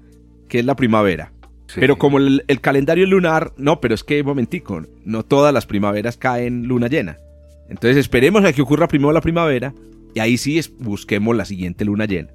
[0.48, 1.32] que es la primavera.
[1.74, 6.64] Pero como el, calendario lunar, no, pero es que, momentico, no todas las primaveras caen
[6.68, 7.18] luna llena.
[7.68, 9.74] Entonces esperemos a que ocurra primero la primavera
[10.14, 12.28] y ahí sí busquemos la siguiente luna llena.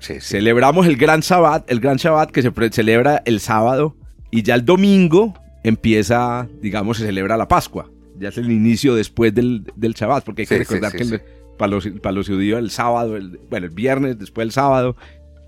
[0.00, 3.96] Celebramos el gran Shabbat, el gran Shabbat que se celebra el sábado
[4.30, 5.34] y ya el domingo
[5.68, 7.90] empieza, digamos, se celebra la Pascua.
[8.18, 11.20] Ya es el inicio después del, del Shabbat, porque hay que recordar que
[11.56, 14.96] para, los, para los judíos el sábado, el, bueno, el viernes después del sábado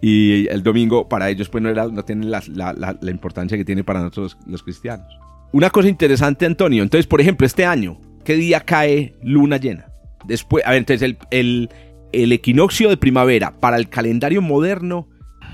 [0.00, 3.84] y el domingo para ellos pues no, era, no tiene la, la, importancia que tiene
[3.84, 5.06] para nosotros los cristianos.
[5.52, 6.82] Una cosa interesante, Antonio.
[6.82, 9.86] Entonces, por ejemplo, este año, ¿qué día cae luna llena?
[10.24, 11.70] Después, a ver, entonces el, el,
[12.12, 15.08] el equinoccio de primavera para el calendario moderno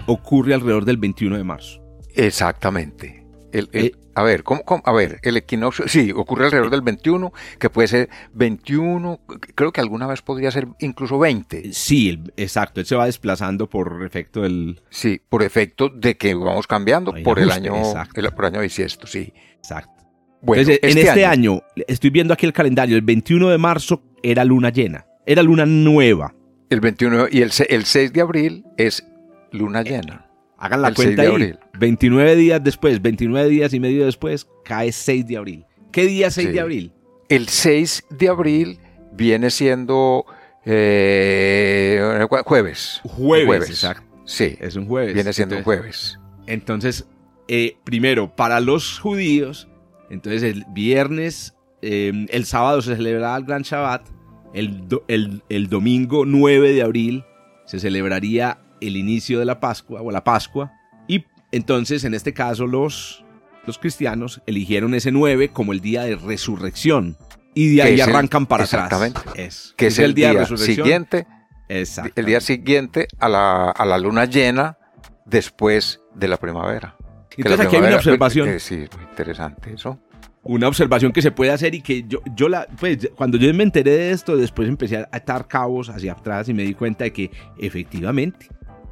[0.07, 1.83] ocurre alrededor del 21 de marzo.
[2.15, 3.27] Exactamente.
[3.53, 7.35] El, el, eh, a ver, ¿cómo, a ver, el equinoccio, sí, ocurre alrededor del 21,
[7.61, 9.21] que puede ser 21,
[9.55, 11.75] creo que alguna vez podría ser incluso 20.
[11.75, 14.81] Sí, exacto, él se va desplazando por efecto del...
[14.89, 17.75] Sí, por efecto de que vamos cambiando por el año,
[18.15, 19.35] el, por año bisiesto, sí.
[19.59, 19.93] Exacto.
[20.41, 24.47] Bueno, en este, este año, estoy viendo aquí el calendario, el 21 de marzo era
[24.47, 26.35] luna llena, era luna nueva.
[26.71, 29.07] El 21 y el, el 6 de abril es
[29.53, 30.26] luna llena.
[30.59, 31.59] Hagan la cuenta de Abril.
[31.79, 35.66] 29 días después, 29 días y medio después, cae 6 de abril.
[35.92, 36.92] ¿Qué día 6 de abril?
[37.29, 38.79] El 6 de abril
[39.12, 40.25] viene siendo
[40.64, 43.01] eh, jueves.
[43.05, 44.05] Jueves, exacto.
[44.25, 44.57] Sí.
[44.61, 45.14] Es un jueves.
[45.14, 46.19] Viene siendo un jueves.
[46.47, 47.07] Entonces,
[47.49, 49.69] eh, primero, para los judíos,
[50.11, 54.09] entonces el viernes, eh, el sábado se celebrará el Gran Shabbat,
[54.55, 57.25] el, el, domingo 9 de abril
[57.66, 60.73] se celebraría el inicio de la Pascua o la Pascua,
[61.09, 63.25] y entonces en este caso los,
[63.67, 67.17] los cristianos eligieron ese 9 como el día de resurrección,
[67.55, 69.75] y de ahí arrancan para exactamente, atrás.
[69.77, 71.27] que es, el, día, siguiente.
[71.69, 74.77] El día siguiente a la, a la luna llena
[75.25, 76.97] después de la primavera.
[77.37, 78.49] Entonces aquí hay una observación.
[78.49, 79.99] Eh, sí, muy interesante eso.
[80.43, 83.65] Una observación que se puede hacer y que yo, yo la, pues cuando yo me
[83.65, 87.12] enteré de esto, después empecé a atar cabos hacia atrás y me di cuenta de
[87.12, 88.49] que efectivamente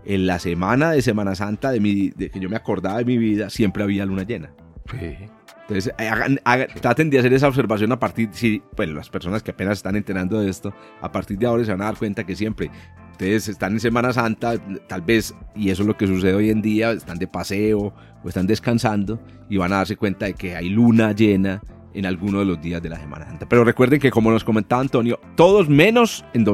[0.06, 3.18] en la semana de Semana Santa de, mi, de que yo me acordaba de mi
[3.18, 4.50] vida, siempre había luna llena.
[4.90, 5.16] Sí.
[5.62, 6.38] Entonces, hagan,
[6.80, 10.38] traten de hacer esa observación a partir, si, pues las personas que apenas están enterando
[10.38, 12.70] de esto, a partir de ahora se van a dar cuenta que siempre
[13.12, 14.56] ustedes están en Semana Santa,
[14.88, 18.28] tal vez, y eso es lo que sucede hoy en día, están de paseo o
[18.28, 21.62] están descansando y van a darse cuenta de que hay luna llena
[21.94, 23.48] en alguno de los días de la Semana Santa.
[23.48, 26.44] Pero recuerden que como nos comentaba Antonio, todos menos en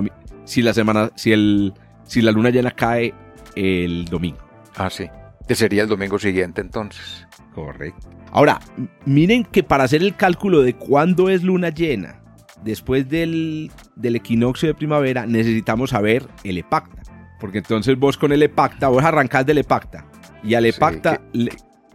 [0.44, 3.14] si la semana, si el, si la luna llena cae
[3.56, 4.38] el domingo.
[4.76, 5.08] Ah, sí.
[5.46, 7.26] Que sería el domingo siguiente entonces.
[7.54, 8.08] Correcto.
[8.32, 8.60] Ahora,
[9.04, 12.22] miren que para hacer el cálculo de cuándo es luna llena,
[12.62, 13.70] después del,
[14.02, 17.02] equinoccio de primavera, necesitamos saber el epacta.
[17.40, 20.04] Porque entonces vos con el epacta, vos arrancás del epacta.
[20.44, 21.20] Y al epacta,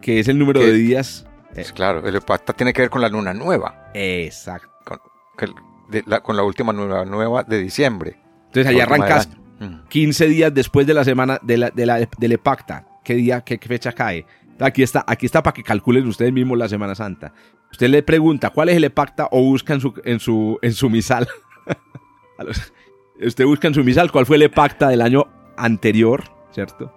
[0.02, 1.26] que, es el número de días.
[1.56, 3.92] Es claro, el epacta tiene que ver con la luna nueva.
[3.94, 4.70] Exacto.
[5.38, 5.54] Con,
[6.06, 8.18] la, con la última luna nueva de diciembre.
[8.48, 9.30] Entonces ahí arrancas
[9.90, 12.88] 15 días después de la semana de la, del epacta.
[13.04, 14.26] ¿Qué día, qué fecha cae?
[14.60, 17.34] Aquí está, aquí está para que calculen ustedes mismos la Semana Santa.
[17.72, 20.90] Usted le pregunta cuál es el epacta o busca en su, en su, en su
[20.90, 21.28] misal.
[23.22, 25.26] usted busca en su misal cuál fue el epacta del año
[25.58, 26.94] anterior, ¿cierto?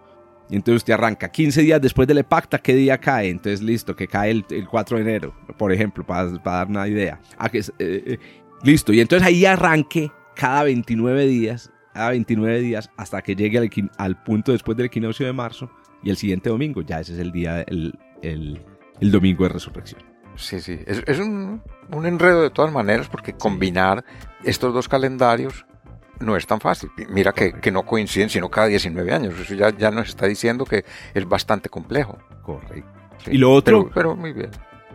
[0.50, 3.28] Y entonces usted arranca 15 días después del epacta, ¿qué día cae?
[3.28, 7.20] Entonces listo, que cae el, 4 de enero, por ejemplo, para, dar una idea.
[7.36, 8.18] Ah, que eh, eh,
[8.62, 13.70] listo, y entonces ahí arranque cada 29 días, cada 29 días hasta que llegue al,
[13.96, 15.70] al punto después del equinoccio de marzo
[16.02, 18.64] y el siguiente domingo, ya ese es el día, el, el,
[19.00, 20.02] el domingo de resurrección.
[20.36, 24.04] Sí, sí, es, es un, un, enredo de todas maneras porque combinar
[24.44, 25.66] estos dos calendarios
[26.20, 26.90] no es tan fácil.
[27.10, 29.34] Mira que, que, no coinciden sino cada 19 años.
[29.38, 32.18] Eso ya, ya nos está diciendo que es bastante complejo.
[32.42, 32.88] Correcto.
[33.30, 34.50] y lo otro pero, muy bien.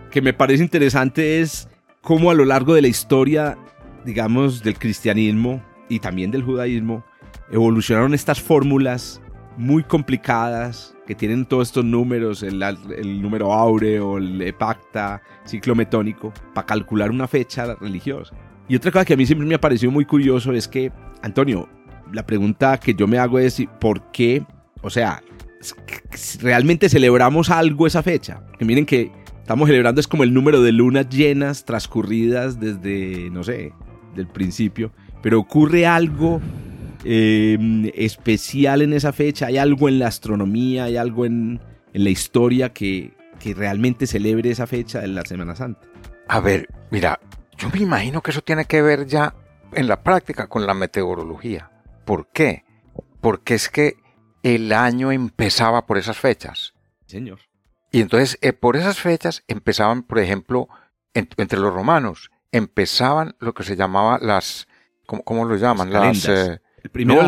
[0.09, 1.67] que me parece interesante es
[2.01, 3.57] cómo a lo largo de la historia,
[4.05, 7.03] digamos, del cristianismo y también del judaísmo,
[7.51, 9.21] evolucionaron estas fórmulas
[9.57, 16.65] muy complicadas que tienen todos estos números, el, número áureo, el epacta, ciclo metónico, para
[16.65, 18.35] calcular una fecha religiosa.
[18.67, 20.91] Y otra cosa que a mí siempre me ha parecido muy curioso es que,
[21.21, 21.67] Antonio,
[22.11, 24.45] la pregunta que yo me hago es por qué,
[24.81, 25.21] o sea,
[26.41, 28.41] realmente celebramos algo esa fecha.
[28.57, 33.43] Que miren que estamos celebrando es como el número de lunas llenas transcurridas desde, no
[33.43, 33.73] sé,
[34.15, 34.91] del principio,
[35.23, 36.39] pero ocurre algo
[37.05, 39.47] Em, especial en esa fecha?
[39.47, 41.59] ¿Hay algo en la astronomía, hay algo en,
[41.91, 45.81] la historia que, que realmente celebre esa fecha de la Semana Santa?
[46.27, 47.19] A ver, mira,
[47.57, 49.35] yo me imagino que eso tiene que ver ya
[49.73, 51.69] en la práctica con la meteorología.
[52.05, 52.63] ¿Por qué?
[53.21, 53.97] Porque es que
[54.41, 56.73] el año empezaba por esas fechas.
[57.05, 57.39] Señor.
[57.91, 60.67] Y entonces eh, por esas fechas empezaban, por ejemplo,
[61.13, 64.67] entre los romanos, empezaban lo que se llamaba las,
[65.05, 65.91] ¿cómo, lo llaman?
[65.91, 66.27] Las,
[66.83, 67.23] el primero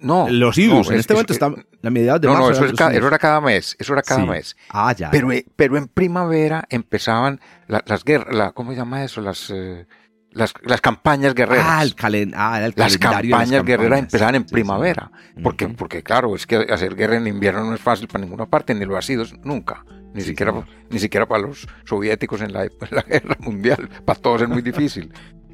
[0.00, 0.90] no, los idus.
[0.90, 2.60] en este momento está la mediados de no, marzo.
[2.60, 3.76] No, eso, era cada mes.
[3.78, 4.56] Eso era cada mes.
[4.68, 5.12] Ah, ya.
[5.12, 8.34] Pero, eh, pero en primavera empezaban las guerras.
[8.34, 9.20] La, ¿Cómo se llama eso?
[9.20, 9.86] Las, eh,
[10.32, 11.66] las, las, campañas guerreras.
[11.68, 15.12] Ah, el, calen, ah, el las campañas las guerreras empezaban en primavera.
[15.40, 18.74] porque, porque, claro, es que hacer guerra en invierno no es fácil para ninguna parte,
[18.74, 19.84] ni lo ha sido nunca.
[20.14, 20.52] Ni, siquiera,
[20.90, 23.88] ni siquiera para los soviéticos en la, en la guerra mundial.
[24.04, 25.12] Para todos es muy difícil.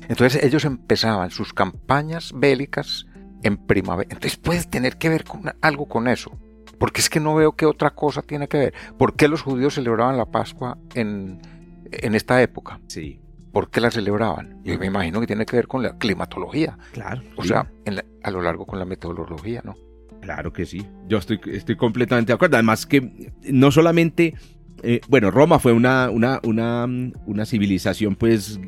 [0.09, 3.07] Entonces ellos empezaban sus campañas bélicas
[3.43, 4.09] en primavera.
[4.12, 6.38] Entonces puede tener que ver con algo con eso.
[6.79, 8.75] Porque es que no veo qué otra cosa tiene que ver.
[8.99, 11.41] ¿Por qué los judíos celebraban la Pascua en,
[11.91, 12.81] en esta época?
[12.88, 13.21] Sí.
[13.53, 14.61] ¿Por qué la celebraban?
[14.65, 16.79] Yo me imagino que tiene que ver con la climatología.
[16.93, 17.23] Claro.
[17.37, 17.71] O sea,
[18.23, 19.75] a lo largo con la metodología, ¿no?
[20.23, 20.87] Claro que sí.
[21.07, 22.57] Yo estoy, estoy completamente de acuerdo.
[22.57, 24.35] Además que no solamente,
[24.83, 26.87] eh, bueno, Roma fue una, una, una,
[27.27, 28.59] una civilización, pues,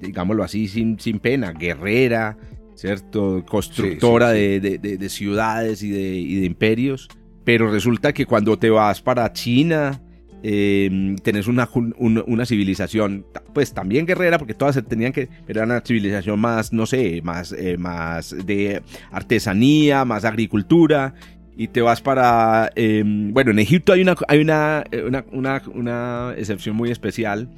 [0.00, 2.36] digámoslo así, sin, sin pena, guerrera,
[2.74, 3.44] ¿cierto?
[3.48, 7.08] Constructora De, ciudades y de, imperios.
[7.44, 10.02] Pero resulta que cuando te vas para China,
[10.42, 15.80] eh, tenés una, una, civilización, pues también guerrera, porque todas tenían que, pero era una
[15.80, 21.14] civilización más, no sé, más, eh, más de artesanía, más agricultura,
[21.56, 24.84] y te vas para, em, bueno, en Egipto hay una, hay una,
[25.32, 27.50] una, una, excepción muy especial,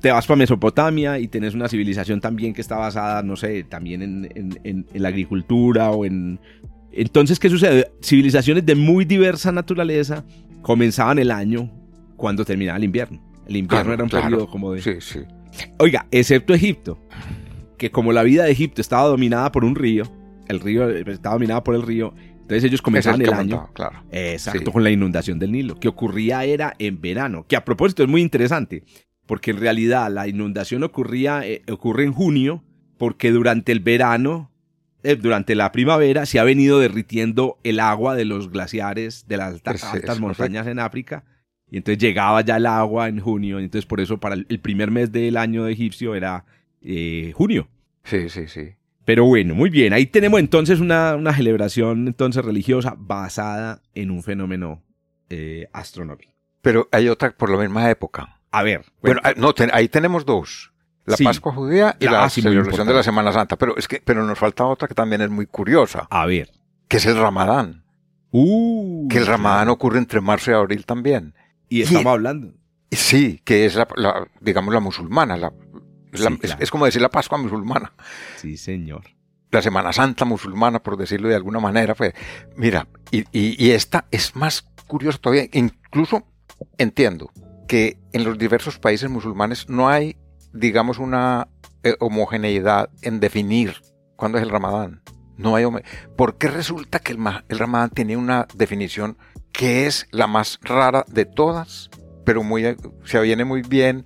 [0.00, 4.02] te vas para Mesopotamia y tenés una civilización también que está basada, no sé, también
[4.02, 6.40] en, en, en la agricultura o en...
[6.92, 7.92] Entonces, ¿qué sucede?
[8.02, 10.24] Civilizaciones de muy diversa naturaleza
[10.62, 11.70] comenzaban el año
[12.16, 13.20] cuando terminaba el invierno.
[13.46, 14.82] El invierno era un periodo como de...
[14.82, 15.20] Sí, sí.
[15.78, 16.98] Oiga, excepto Egipto,
[17.76, 20.04] que como la vida de Egipto estaba dominada por un río,
[20.48, 24.02] el río estaba dominada por el río, entonces ellos comenzaban el, año, claro.
[24.10, 28.08] exacto, con la inundación del Nilo, que ocurría era en verano, que a propósito es
[28.08, 28.84] muy interesante,
[29.30, 32.64] porque en realidad la inundación ocurría, eh, ocurre en junio,
[32.98, 34.50] porque durante el verano,
[35.04, 39.62] eh, durante la primavera, se ha venido derritiendo el agua de los glaciares de las
[39.64, 41.22] altas, montañas en África,
[41.70, 44.90] y entonces llegaba ya el agua en junio, y entonces por eso para el, primer
[44.90, 46.44] mes del año de egipcio era
[46.82, 47.68] eh, junio.
[48.02, 48.70] Sí, sí, sí.
[49.04, 54.24] Pero bueno, muy bien, ahí tenemos entonces una, una celebración entonces religiosa basada en un
[54.24, 54.82] fenómeno
[55.28, 56.32] eh, astronómico.
[56.62, 58.39] Pero hay otra por la misma época.
[58.50, 58.84] A ver.
[59.00, 60.72] Bueno, ah, no, ahí tenemos dos.
[61.06, 63.56] La Pascua judía y la, celebración de la Semana Santa.
[63.56, 66.06] Pero es que, pero nos falta otra que también es muy curiosa.
[66.10, 66.50] A ver.
[66.88, 67.84] Que es el Ramadán.
[68.32, 71.34] Uh, que el Ramadán ocurre entre marzo y abril también.
[71.68, 72.52] Y estamos hablando.
[72.90, 75.36] Sí, que es la, digamos, la musulmana.
[75.36, 75.52] La,
[76.58, 77.92] es, como decir la Pascua musulmana.
[78.36, 79.04] Sí, señor.
[79.50, 81.94] La Semana Santa musulmana, por decirlo de alguna manera.
[81.94, 82.14] Pues,
[82.56, 85.48] mira, y, y, esta es más curiosa todavía.
[85.52, 86.24] Incluso
[86.78, 87.32] entiendo
[87.70, 90.16] que en los diversos países musulmanes no hay,
[90.52, 91.46] digamos, una
[91.84, 93.76] eh, homogeneidad en definir
[94.16, 95.02] cuándo es el Ramadán.
[95.36, 95.66] No hay
[96.16, 99.18] porque resulta que el, el Ramadán tiene una definición
[99.52, 101.90] que es la más rara de todas,
[102.24, 104.04] pero muy, se viene muy bien,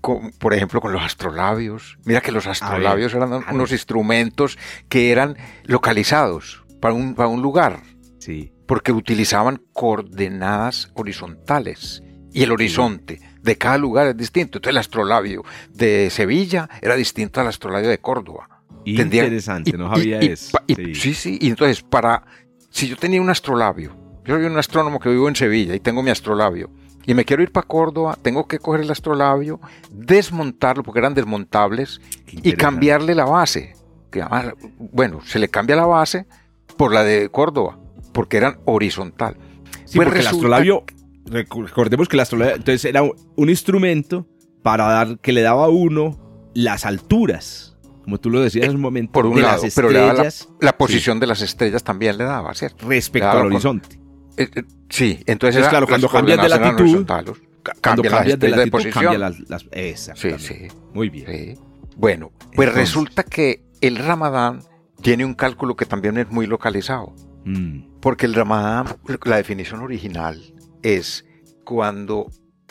[0.00, 1.98] con, por ejemplo, con los astrolabios.
[2.06, 4.56] Mira que los astrolabios eran unos instrumentos
[4.88, 7.82] que eran localizados para un, para un lugar.
[8.18, 8.54] Sí.
[8.66, 12.02] Porque utilizaban coordenadas horizontales.
[12.34, 14.58] Y el horizonte de cada lugar es distinto.
[14.58, 15.42] Entonces el astrolabio
[15.72, 18.48] de Sevilla era distinto al astrolabio de Córdoba.
[18.84, 20.58] Interesante, no sabía eso.
[20.68, 21.38] sí, sí.
[21.40, 22.22] Y entonces, para.
[22.68, 26.02] Si yo tenía un astrolabio yo soy un astrónomo que vivo en Sevilla y tengo
[26.02, 26.70] mi astrolabio.
[27.06, 32.00] Y me quiero ir para Córdoba, tengo que coger el astrolabio, desmontarlo porque eran desmontables
[32.26, 33.74] y cambiarle la base.
[34.10, 34.24] Que
[34.78, 36.26] bueno, se le cambia la base
[36.78, 37.78] por la de Córdoba,
[38.12, 39.36] porque eran horizontal.
[39.84, 40.84] Sí, pues porque el astrolabio,
[41.26, 44.26] recordemos que el astrolabio entonces era un instrumento
[44.62, 48.82] para dar que le daba a uno las alturas como tú lo decías en un
[48.82, 52.86] momento, por un lado, pero la, posición de las estrellas también le daba, ¿cierto?
[52.86, 53.98] Respecto al horizonte.
[54.36, 59.04] Eh, eh, sí, entonces, claro, cuando cambias de latitud, cuando cambias de latitud, posición.
[59.04, 59.64] cambia las, las
[60.16, 60.68] sí, sí.
[60.92, 61.58] Muy bien.
[61.96, 64.60] Bueno, pues resulta que el Ramadán
[65.00, 67.14] tiene un cálculo que también es muy localizado.
[67.46, 68.00] Mm.
[68.00, 68.86] Porque el Ramadán,
[69.24, 70.53] la definición original
[70.84, 71.24] es
[71.64, 72.30] cuando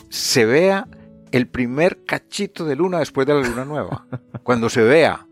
[0.10, 0.88] se vea
[1.32, 4.08] el primer cachito de luna después de la luna nueva.
[4.44, 5.28] cuando se vea.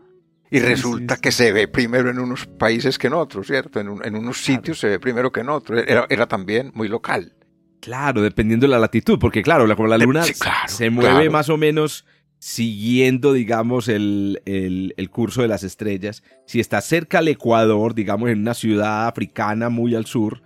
[0.50, 3.80] Y resulta que se ve primero en unos países que en otros, ¿cierto?
[3.80, 5.82] En, unos sitios se ve primero que en otros.
[5.86, 7.32] Era, también muy local.
[7.80, 10.22] Claro, dependiendo de la latitud, porque claro, como la luna
[10.66, 12.04] se mueve más o menos
[12.38, 16.22] siguiendo, digamos, el, el, curso de las estrellas.
[16.44, 20.42] Si está cerca al Ecuador, digamos, en una ciudad africana muy al sur,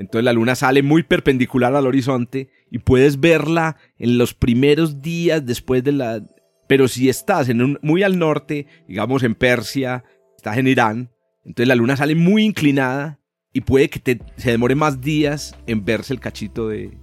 [0.00, 5.44] entonces la luna sale muy perpendicular al horizonte y puedes verla en los primeros días
[5.44, 6.22] después de la,
[6.66, 10.02] pero si estás en un, muy al norte, digamos en Persia,
[10.34, 11.10] estás en Irán,
[11.44, 13.18] entonces la luna sale muy inclinada
[13.52, 16.96] y puede que te, se demore más días en verse el cachito de...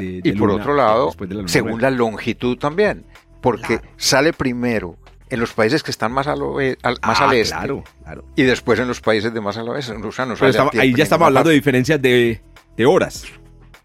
[0.00, 1.10] y por otro lado,
[1.44, 3.04] según la longitud también,
[3.42, 4.96] porque sale primero
[5.30, 8.24] en los países que están más al, más al ah, este claro, claro.
[8.36, 9.94] y después en los países de más al oeste.
[10.78, 12.40] ahí ya estamos hablando de diferencias de,
[12.78, 13.26] de horas.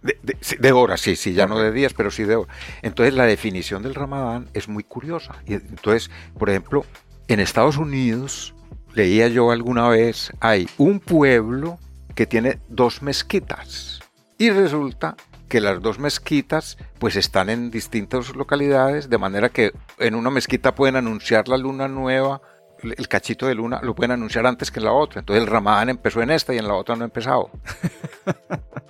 [0.04, 2.56] De, horas, sí, sí, ya no de días, pero sí de horas.
[2.82, 5.36] Entonces la definición del ramadán es muy curiosa.
[5.48, 6.86] Y entonces, por ejemplo,
[7.28, 8.54] en Estados Unidos,
[8.94, 11.80] leía yo alguna vez, hay un pueblo
[12.14, 14.02] que tiene dos mezquitas.
[14.38, 15.16] Y resulta
[15.50, 20.76] que las dos mezquitas pues están en distintas localidades, de manera que en una mezquita
[20.76, 22.42] pueden anunciar la luna nueva
[22.84, 25.20] el cachito de luna lo pueden anunciar antes que en la otra.
[25.20, 27.50] Entonces el Ramadán empezó en esta y en la otra no ha empezado.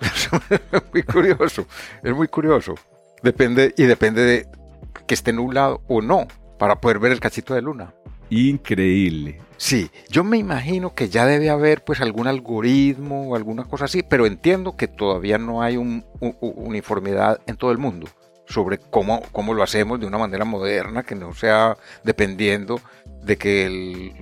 [0.00, 1.66] es muy curioso,
[2.02, 2.74] es muy curioso.
[3.22, 4.48] Depende, y depende de
[5.06, 6.26] que esté nublado o no,
[6.58, 7.92] para poder ver el cachito de luna.
[8.30, 9.40] Increíble.
[9.56, 14.02] Sí, yo me imagino que ya debe haber pues algún algoritmo o alguna cosa así,
[14.02, 16.04] pero entiendo que todavía no hay un,
[16.40, 18.08] uniformidad en todo el mundo
[18.46, 22.80] sobre cómo, cómo lo hacemos de una manera moderna, que no sea dependiendo
[23.24, 24.12] de que el,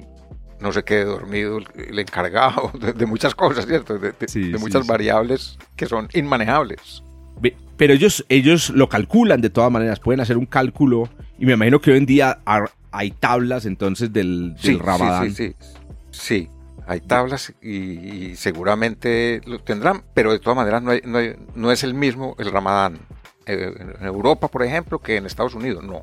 [0.60, 3.98] no se quede dormido el, encargado, de, muchas cosas, ¿cierto?
[3.98, 4.14] De,
[4.58, 7.02] muchas variables que son inmanejables.
[7.76, 11.80] Pero ellos, ellos lo calculan de todas maneras, pueden hacer un cálculo y me imagino
[11.80, 12.38] que hoy en día
[12.92, 15.32] hay tablas entonces del, del Ramadán.
[15.32, 15.56] Sí, sí,
[16.10, 16.48] sí,
[16.86, 20.92] hay tablas y, seguramente lo tendrán, pero de todas maneras no,
[21.54, 23.00] no, es el mismo el Ramadán
[23.46, 26.02] eh, en Europa, por ejemplo, que en Estados Unidos, no.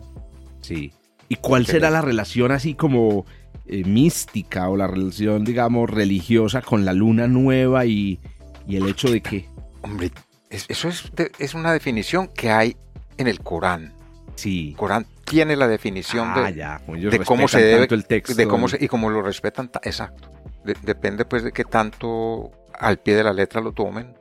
[0.62, 0.92] Sí.
[1.30, 3.26] ¿Y cuál será la relación así como
[3.68, 8.20] eh, mística o la relación, digamos, religiosa con la luna nueva y,
[8.68, 9.48] el hecho de que...
[9.82, 10.12] Hombre,
[10.50, 12.76] eso es, es una definición que hay
[13.18, 13.94] en el Corán.
[14.36, 14.70] Sí.
[14.70, 18.34] El Corán tiene la definición de, ah, de cómo se debe el texto.
[18.34, 19.70] De cómo y cómo lo respetan.
[19.84, 20.32] Exacto.
[20.64, 24.16] depende pues de qué tanto al pie de la letra lo tomen.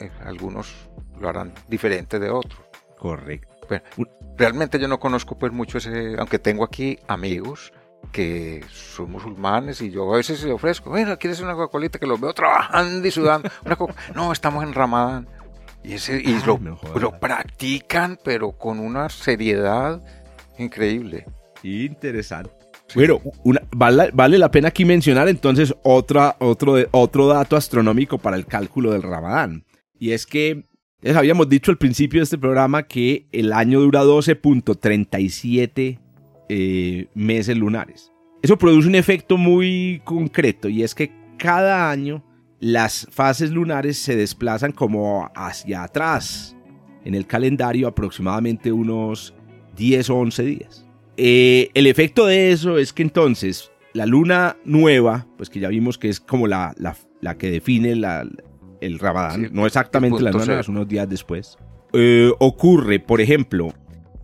[0.00, 0.72] Eh, algunos
[1.20, 2.60] lo harán diferente de otros.
[2.98, 3.51] Correcto.
[4.36, 7.72] Realmente yo no conozco pues mucho ese, aunque tengo aquí amigos
[8.10, 11.88] que son musulmanes y yo a veces le ofrezco, bueno, ¿quieres una Coca-Cola?
[11.88, 13.48] Que los veo trabajando y sudando.
[14.14, 15.28] no, estamos en Ramadán.
[15.84, 16.60] Y, ese, y lo,
[16.94, 20.00] lo, practican, pero con una seriedad
[20.58, 21.26] increíble.
[21.62, 22.52] Interesante.
[22.94, 23.20] Bueno,
[23.74, 28.92] vale, vale, la pena aquí mencionar entonces otra, otro, otro dato astronómico para el cálculo
[28.92, 29.64] del Ramadán.
[29.98, 30.64] Y es que
[31.02, 35.98] les habíamos dicho al principio de este programa que el año dura 12.37
[36.48, 38.12] eh, meses lunares.
[38.40, 42.24] Eso produce un efecto muy concreto y es que cada año
[42.60, 46.56] las fases lunares se desplazan como hacia atrás
[47.04, 49.34] en el calendario aproximadamente unos
[49.76, 50.86] 10 o 11 días.
[51.16, 55.98] Eh, el efecto de eso es que entonces la luna nueva, pues que ya vimos
[55.98, 56.74] que es como la,
[57.20, 57.96] la, que define
[58.82, 61.56] el Ramadán, no exactamente la luna nueva, unos días después,
[61.92, 63.72] eh, ocurre, por ejemplo,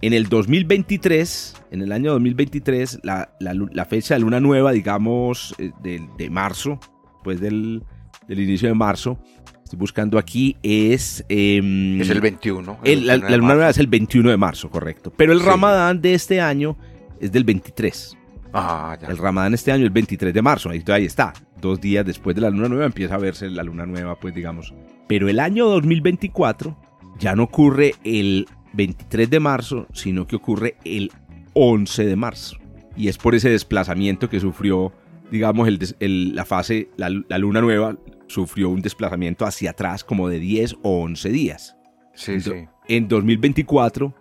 [0.02, 6.30] en el 2023, en el año 2023, la, fecha de luna nueva, digamos, eh, de
[6.30, 6.78] marzo,
[7.22, 7.82] pues del,
[8.28, 9.18] del inicio de marzo.
[9.64, 11.24] Estoy buscando aquí, es...
[11.28, 12.78] Em, es el 21.
[12.84, 15.12] la, luna nueva es el 21 de marzo, correcto.
[15.14, 16.78] Pero el ramadán de este año
[17.20, 18.16] es del 23.
[18.54, 19.08] Ah, ya.
[19.08, 21.34] El ramadán este año es el 23 de marzo, ahí, ahí está.
[21.60, 24.74] Dos días después de la luna nueva empieza a verse la luna nueva, pues digamos.
[25.06, 26.76] Pero el año 2024
[27.18, 31.10] ya no ocurre el 23 de marzo, sino que ocurre el
[31.54, 32.58] 11 de marzo.
[32.96, 34.92] Y es por ese desplazamiento que sufrió,
[35.30, 37.96] digamos, el, la fase, la, luna nueva
[38.26, 41.76] sufrió un desplazamiento hacia atrás como de 10 o 11 días.
[42.14, 42.52] Sí, en, sí.
[42.88, 44.14] En 2024,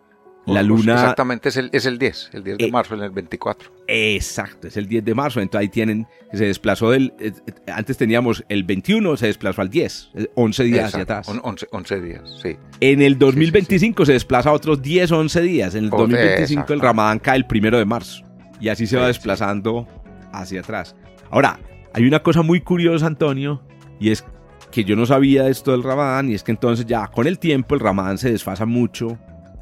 [0.47, 0.93] la luna...
[0.93, 3.71] Exactamente, es el, es el 10, el 10 de eh, marzo, en el 24.
[3.87, 5.41] Exacto, es el 10 de marzo.
[5.41, 7.13] Entonces ahí tienen, se desplazó del...
[7.19, 11.27] Eh, eh, antes teníamos el 21, se desplazó al 10, 11 días hacia atrás.
[11.71, 12.57] 11, días, sí.
[12.79, 15.75] En el 2025 se desplaza otros 10 o 11 días.
[15.75, 18.23] En el 2025 el Ramadán cae el primero de marzo.
[18.59, 19.87] Y así se va desplazando
[20.31, 20.95] hacia atrás.
[21.29, 21.59] Ahora,
[21.93, 23.61] hay una cosa muy curiosa, Antonio,
[23.99, 24.23] y es
[24.71, 27.75] que yo no sabía esto del Ramadán y es que entonces ya con el tiempo
[27.75, 29.17] el Ramadán se desfasa mucho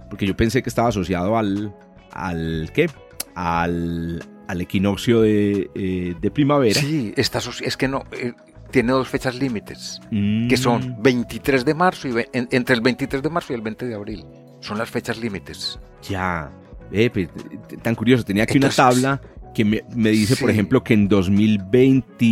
[0.09, 1.73] porque yo pensé que estaba asociado al
[2.11, 2.89] al qué
[3.35, 6.79] al, al equinoccio de, eh, de, primavera.
[6.79, 8.33] Sí, está es que no eh,
[8.71, 11.65] tiene dos fechas límites que son 23 mm.
[11.65, 14.25] de marzo y entre el 23 de marzo y el 20 de abril.
[14.61, 15.79] Son las fechas límites.
[16.09, 16.51] Ya,
[16.91, 17.29] eh, pues,
[17.81, 18.23] tan curioso.
[18.23, 19.21] Tenía aquí una tabla
[19.53, 22.25] que me, dice, por ejemplo, que en 2020,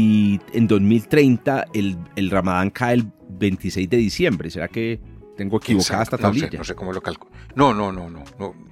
[0.53, 4.49] en 2030 el, el Ramadán cae el 26 de diciembre.
[4.49, 4.99] ¿Será que
[5.36, 6.49] tengo equivocada esta tablilla?
[6.57, 7.31] No sé, cómo lo calculo.
[7.55, 8.23] No, no, no, no,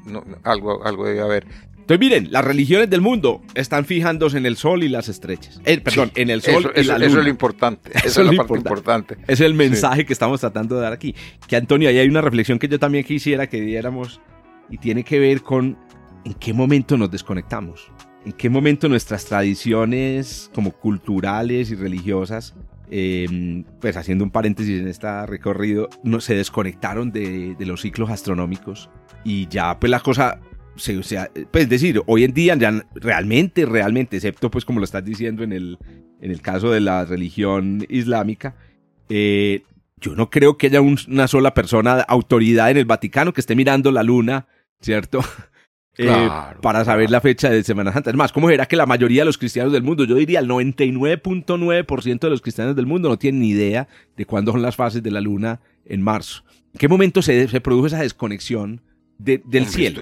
[0.06, 1.48] no, algo, algo debe haber.
[1.72, 5.60] Entonces miren, las religiones del mundo están fijándose en el sol y las estrellas.
[5.66, 7.08] Eh, perdón, en el sol y la luna.
[7.08, 7.92] Eso es lo importante.
[8.04, 9.18] Eso, es la parte importante.
[9.28, 11.16] Es el mensaje que estamos tratando de dar aquí.
[11.48, 14.22] Que Antonio, ahí hay una reflexión que yo también quisiera que diéramos
[14.70, 15.78] y tiene que ver con
[16.24, 17.92] en qué momento nos desconectamos
[18.26, 22.54] en qué momento nuestras tradiciones como culturales y religiosas,
[22.92, 28.90] em, pues haciendo un paréntesis en este recorrido, no, se desconectaron de, los ciclos astronómicos
[29.24, 30.40] y ya pues la cosa,
[30.76, 31.02] se,
[31.52, 32.56] pues decir, hoy en día
[32.94, 35.80] realmente, realmente, excepto pues como lo estás diciendo en el,
[36.20, 38.56] en el caso de la religión islámica,
[39.10, 39.64] eh,
[40.02, 43.92] yo no creo que haya una sola persona, autoridad en el Vaticano que esté mirando
[43.92, 44.48] la luna,
[44.82, 45.22] ¿cierto?
[46.02, 46.30] Eh,
[46.62, 48.10] para saber la fecha de Semana Santa.
[48.10, 50.48] Es más, ¿cómo será que la mayoría de los cristianos del mundo, yo diría el
[50.48, 53.88] 99.9% de los cristianos del mundo no tienen ni idea
[54.18, 56.44] de cuándo son las fases de la luna en marzo?
[56.74, 58.82] ¿En qué momento se, se produjo esa desconexión
[59.18, 60.02] del cielo?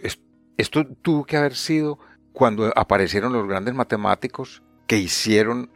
[0.57, 1.99] Esto, tuvo que haber sido
[2.33, 5.69] cuando aparecieron los grandes matemáticos que hicieron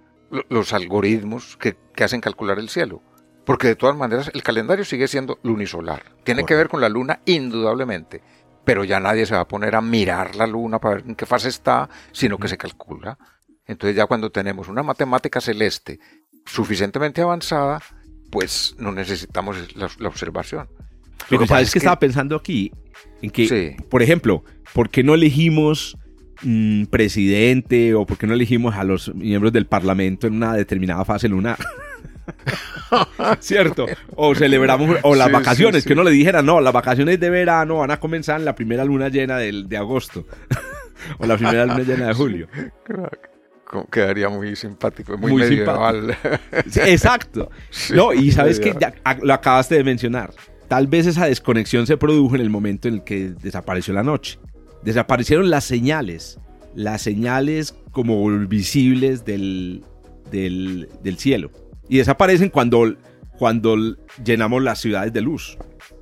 [0.49, 3.01] los algoritmos que, hacen calcular el cielo.
[3.45, 6.03] Porque de todas maneras el calendario sigue siendo lunisolar.
[6.23, 8.23] Tiene que ver con la luna indudablemente.
[8.65, 11.25] Pero ya nadie se va a poner a mirar la luna para ver en qué
[11.25, 13.17] fase está, sino que se calcula.
[13.65, 15.99] Entonces ya cuando tenemos una matemática celeste
[16.45, 17.81] suficientemente avanzada,
[18.29, 20.67] pues no necesitamos la, observación.
[21.29, 22.71] Pero ¿sabes que, estaba pensando aquí?
[23.21, 24.43] En que, por ejemplo,
[24.73, 25.97] ¿por qué no elegimos
[26.41, 31.05] mm, presidente o por qué no elegimos a los miembros del parlamento en una determinada
[31.05, 31.57] fase lunar?
[33.39, 33.85] ¿Cierto?
[34.15, 37.91] O celebramos, o las vacaciones, que uno le dijera, no, las vacaciones de verano van
[37.91, 40.25] a comenzar en la primera luna llena de agosto.
[41.17, 42.47] o la primera luna llena de julio
[43.91, 46.15] quedaría muy simpático, muy, medieval.
[46.75, 47.49] exacto.
[47.93, 48.75] no, y sabes que
[49.21, 50.31] lo acabaste de mencionar.
[50.67, 54.39] Tal vez esa desconexión se produjo en el momento en el que desapareció la noche.
[54.83, 56.39] Desaparecieron las señales,
[56.75, 59.83] las señales como visibles del,
[60.31, 61.51] del, cielo.
[61.93, 62.95] Y desaparecen cuando,
[63.37, 63.77] cuando
[64.25, 65.59] llenamos las ciudades de luz.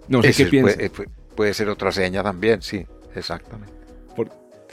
[0.07, 0.77] No sé qué piensas.
[0.77, 3.73] Puede, puede, ser otra seña también, sí, exactamente.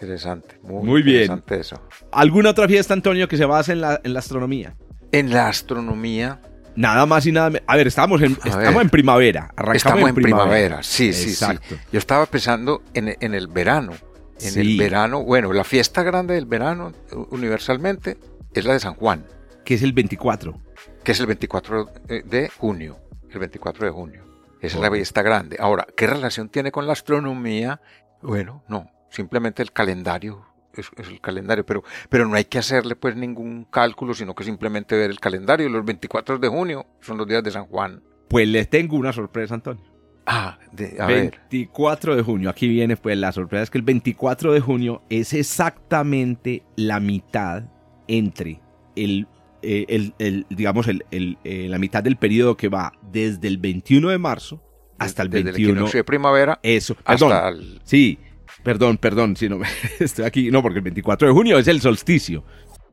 [0.01, 1.43] Interesante, muy, muy bien.
[1.49, 1.83] eso.
[2.13, 4.77] ¿Alguna otra fiesta, Antonio, que se base en la, en la astronomía?
[5.11, 6.41] En la astronomía.
[6.77, 7.65] Nada más y nada menos.
[7.67, 9.53] A ver, estamos en, estamos en primavera.
[9.75, 10.85] estamos en primavera.
[10.85, 11.47] sí, sí, sí.
[11.91, 13.93] Yo estaba pensando en, en el verano.
[14.41, 16.93] En el verano, bueno, la fiesta grande del verano,
[17.31, 18.19] universalmente,
[18.55, 19.25] es la de San Juan.
[19.69, 20.59] Que es el 24.
[21.05, 22.97] Que es el 24 de junio.
[23.29, 24.25] El 24 de junio.
[24.63, 25.59] Esa es la fiesta grande.
[25.61, 27.79] Ahora, ¿qué relación tiene con la astronomía?
[28.23, 33.15] Bueno, no, simplemente el calendario es, el calendario, pero, pero no hay que hacerle pues
[33.15, 35.69] ningún cálculo, sino que simplemente ver el calendario.
[35.69, 38.03] Los 24 de junio son los días de San Juan.
[38.29, 39.85] Pues les tengo una sorpresa, Antonio.
[40.25, 44.55] Ah, de, a 24 de junio, aquí viene pues la sorpresa es que el 24
[44.55, 47.65] de junio es exactamente la mitad
[48.07, 48.63] entre
[48.97, 49.29] el,
[49.71, 54.17] eh, el, digamos, el, eh, la mitad del periodo que va desde el 21 de
[54.17, 54.63] marzo
[54.99, 56.59] hasta el 21 de primavera.
[56.63, 57.53] Eso, hasta
[57.85, 58.19] sí,
[58.63, 59.61] Perdón, perdón, si no
[60.01, 60.51] estoy aquí.
[60.51, 62.45] No, porque el 24 de junio es el solsticio.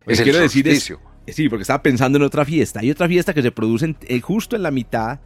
[0.05, 0.99] Es el solsticio.
[1.27, 2.81] sí, porque estaba pensando en otra fiesta.
[2.81, 5.21] Hay otra fiesta que se produce eh, justo en la mitad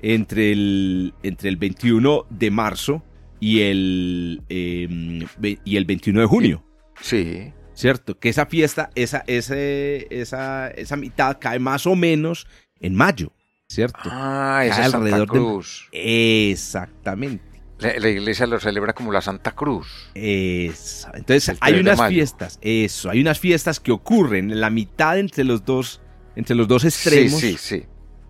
[0.00, 3.02] entre el, entre el 21 de marzo
[3.40, 5.26] y el, em,
[5.64, 6.64] y el 21 de junio.
[7.00, 7.52] Sí.
[7.74, 8.18] ¿Cierto?
[8.18, 12.46] Que esa fiesta, esa, ese, esa, esa mitad cae más o menos
[12.80, 13.32] en mayo.
[13.68, 13.98] ¿Cierto?
[14.04, 15.88] Ah, esa es Santa Cruz.
[15.92, 17.52] Exactamente.
[17.82, 20.10] La, iglesia lo celebra como la Santa Cruz.
[20.14, 21.08] Eso.
[21.14, 25.64] Entonces hay unas fiestas, eso, hay unas fiestas que ocurren en la mitad entre los
[25.64, 26.00] dos,
[26.36, 27.40] entre los dos extremos.
[27.40, 27.86] Sí, sí, sí.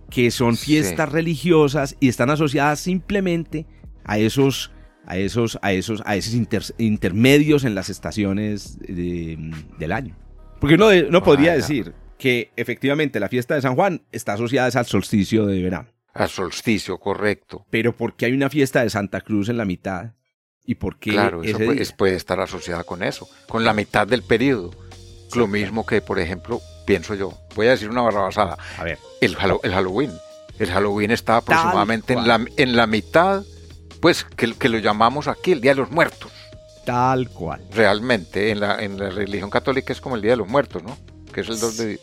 [0.09, 3.67] Que son fiestas religiosas y están asociadas simplemente
[4.05, 4.72] a esos,
[5.07, 6.35] a esos, a esos, a esos
[6.79, 10.17] intermedios en las estaciones del año.
[10.61, 14.87] Porque uno no podría decir que efectivamente la fiesta de San Juan está asociada al
[14.87, 15.89] solsticio de verano.
[16.15, 17.67] Al solsticio, correcto.
[17.71, 20.13] Pero ¿por qué hay una fiesta de Santa Cruz en la mitad?
[20.65, 21.11] ¿Y por qué?
[21.11, 21.59] Claro, eso
[21.97, 24.71] puede, estar asociada con eso, con la mitad del periodo.
[25.35, 28.57] Lo mismo que, por ejemplo, pienso yo, voy a decir una barrabasada.
[28.79, 28.99] A ver.
[29.21, 30.13] El, el Halloween.
[30.59, 33.43] El Halloween está aproximadamente en la, en la mitad,
[34.03, 36.33] pues, que, que lo llamamos aquí el Día de los Muertos.
[36.85, 37.63] Tal cual.
[37.71, 40.99] Realmente, en la, en la religión católica es como el Día de los Muertos, ¿no?
[41.33, 42.01] Que es el 2 de,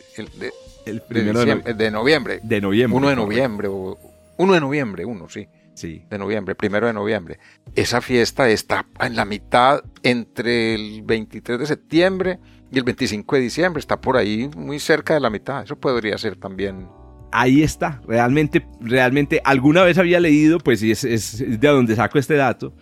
[0.86, 2.40] el primero de, noviembre.
[2.42, 2.96] De noviembre.
[2.96, 3.68] 1 de noviembre.
[3.68, 3.98] O,
[4.38, 5.46] 1 de noviembre, uno, sí.
[5.74, 6.04] Sí.
[6.08, 7.38] De noviembre, primero de noviembre.
[7.74, 12.38] Esa fiesta está en la mitad entre el 23 de septiembre
[12.72, 13.80] y el 25 de diciembre.
[13.80, 15.62] Está por ahí, muy cerca de la mitad.
[15.62, 16.88] Eso podría ser también.
[17.32, 18.00] Ahí está.
[18.06, 22.74] Realmente, realmente, alguna vez había leído, pues es, es de donde saco este dato,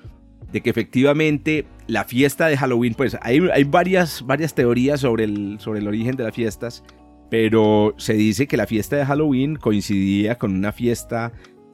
[0.52, 5.58] de que efectivamente la fiesta de Halloween, pues hay, hay varias, varias teorías sobre el,
[5.60, 6.82] sobre el origen de las fiestas
[7.30, 11.32] pero se dice que la fiesta de Halloween coincidía con una fiesta,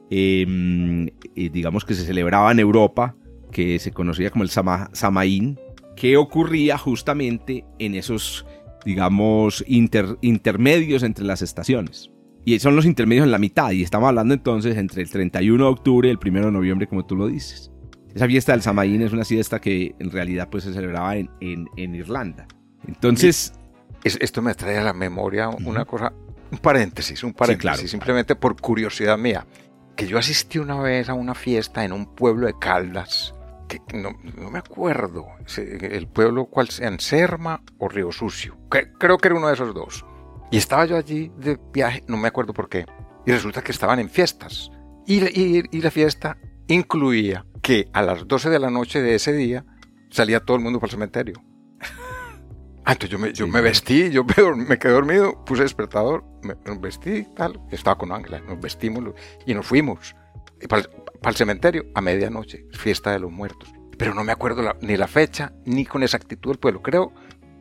[0.09, 3.15] em, eh, digamos que se celebraba en Europa,
[3.51, 5.59] que se conocía como el Samaín,
[5.95, 8.45] que ocurría justamente en esos,
[8.85, 12.11] digamos, intermedios entre las estaciones.
[12.45, 15.69] Y son los intermedios en la mitad, y estamos hablando entonces entre el 31 de
[15.69, 17.71] octubre y el 1 de noviembre, como tú lo dices.
[18.13, 21.95] Esa fiesta del Samaín es una fiesta que en realidad pues, se celebraba en, en
[21.95, 22.47] Irlanda.
[22.87, 23.53] Entonces,
[24.03, 26.13] esto me trae a la memoria una cosa,
[26.51, 29.45] un paréntesis, un paréntesis, simplemente por curiosidad mía,
[29.95, 33.33] que yo asistí una vez a una fiesta en un pueblo de Caldas,
[33.67, 34.11] que no,
[34.51, 35.25] me acuerdo,
[35.57, 40.05] el pueblo cual en Serma o Río Sucio, creo que era uno de esos dos.
[40.51, 42.85] Y estaba yo allí de viaje, no me acuerdo por qué,
[43.25, 44.71] y resulta que estaban en fiestas.
[45.07, 45.23] Y,
[45.75, 46.37] y la fiesta
[46.67, 49.65] incluía que a las 12 de la noche de ese día
[50.09, 51.43] salía todo el mundo para el cementerio.
[52.87, 57.25] Ah, entonces yo me, yo me vestí, yo me, quedé dormido, puse despertador, me, vestí,
[57.35, 59.03] tal, estaba con Ángela, nos vestimos
[59.47, 60.15] y nos fuimos
[60.69, 60.83] para
[61.23, 63.73] el, cementerio a medianoche, fiesta de los muertos.
[63.97, 66.83] Pero no me acuerdo ni la fecha, ni con exactitud del pueblo.
[66.83, 67.11] Creo,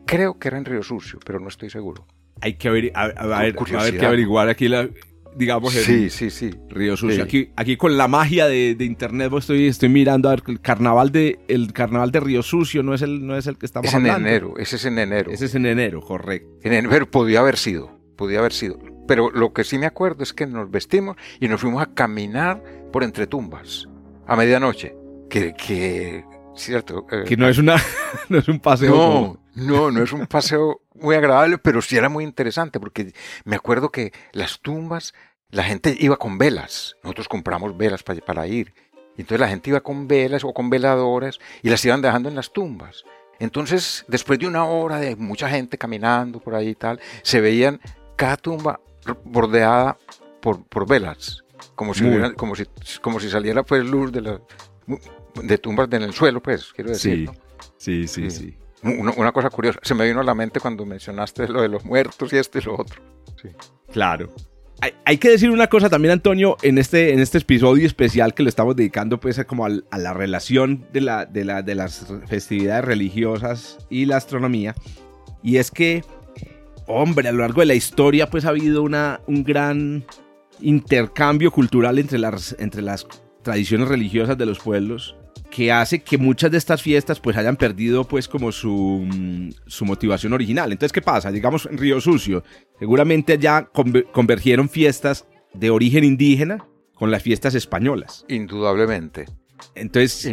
[0.04, 2.06] creo que era en Río Sucio, pero no estoy seguro.
[2.40, 4.88] Hay que, ver, a, ver, que averiguar aquí la,
[5.34, 6.50] digamos, sí, sí, sí.
[6.68, 7.22] Río Sucio.
[7.22, 11.10] Aquí, aquí con la magia de, internet pues, estoy, estoy mirando a ver el carnaval
[11.10, 13.94] de el carnaval de Río Sucio no es el no es el que estamos es
[13.94, 14.20] hablando.
[14.20, 15.30] en enero, ese es en enero.
[15.30, 16.48] Ese es en enero, correcto.
[16.62, 18.78] En enero podía haber sido, podía haber sido.
[19.06, 22.62] Pero lo que sí me acuerdo es que nos vestimos y nos fuimos a caminar
[22.92, 23.88] por entre tumbas
[24.26, 24.94] a medianoche.
[25.28, 26.24] Que, que
[26.56, 27.06] cierto.
[27.10, 27.76] Eh, que no es una
[28.28, 28.94] no es un paseo.
[28.94, 33.12] No, no, no es un paseo muy agradable, pero sí era muy interesante porque
[33.44, 35.14] me acuerdo que las tumbas
[35.50, 36.96] la gente iba con velas.
[37.02, 38.74] Nosotros compramos velas para, para ir.
[39.16, 42.52] Entonces la gente iba con velas o con veladoras y las iban dejando en las
[42.52, 43.04] tumbas.
[43.38, 47.80] Entonces, después de una hora de mucha gente caminando por ahí y tal, se veían
[48.16, 48.80] cada tumba
[49.24, 49.98] bordeada
[50.40, 51.44] por, por velas,
[51.74, 52.04] como si,
[52.36, 52.64] como, si,
[53.00, 54.40] como si saliera pues luz de, la,
[55.42, 57.30] de tumbas en el suelo, pues, quiero decir.
[57.76, 61.48] Sí, sí, sí, Una, una, cosa curiosa, se me vino a la mente cuando mencionaste
[61.48, 63.02] lo de los muertos y esto y lo otro.
[63.92, 64.30] Claro
[65.04, 68.48] hay, que decir una cosa también, Antonio, en este, en este episodio especial que le
[68.48, 73.78] estamos dedicando pues como a, la relación de, la, de, la, de las festividades religiosas
[73.88, 74.74] y la astronomía.
[75.42, 76.04] Y es que,
[76.86, 80.04] hombre, a lo largo de la historia pues ha habido una, un gran
[80.60, 83.06] intercambio cultural entre las, entre las
[83.42, 85.16] tradiciones religiosas de los pueblos
[85.54, 89.84] que hace que muchas de estas fiestas pues hayan perdido pues como su, mm, su
[89.84, 90.72] motivación original.
[90.72, 91.30] Entonces, ¿qué pasa?
[91.30, 92.42] Digamos en Río Sucio,
[92.80, 93.70] seguramente allá
[94.12, 98.24] convergieron fiestas de origen indígena con las fiestas españolas.
[98.28, 99.26] Indudablemente.
[99.76, 100.26] Entonces,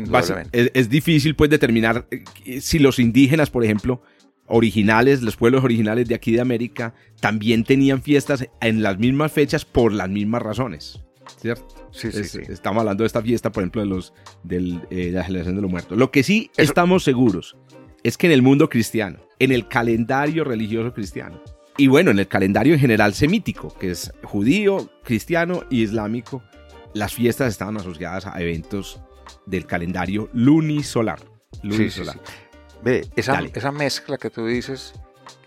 [0.51, 4.01] Es, difícil pues determinar eh, si los indígenas, por ejemplo,
[4.47, 9.65] originales, los pueblos originales de aquí de América, también tenían fiestas en las mismas fechas
[9.65, 10.99] por las mismas razones.
[11.39, 11.67] ¿Cierto?
[11.91, 12.39] Sí, sí, sí.
[12.47, 14.13] Estamos hablando de esta fiesta, por ejemplo, de, los,
[14.89, 15.97] eh, la celebración de los muertos.
[15.97, 17.57] Lo que sí estamos seguros
[18.03, 21.41] es que en el mundo cristiano, en el calendario religioso cristiano,
[21.77, 26.43] y bueno, en el calendario en general semítico, que es judío, cristiano y islámico,
[26.93, 29.01] las fiestas estaban asociadas a eventos
[29.45, 31.19] del calendario lunisolar.
[31.63, 32.19] lunisolar.
[32.83, 34.93] Ve, esa, esa, mezcla que tú dices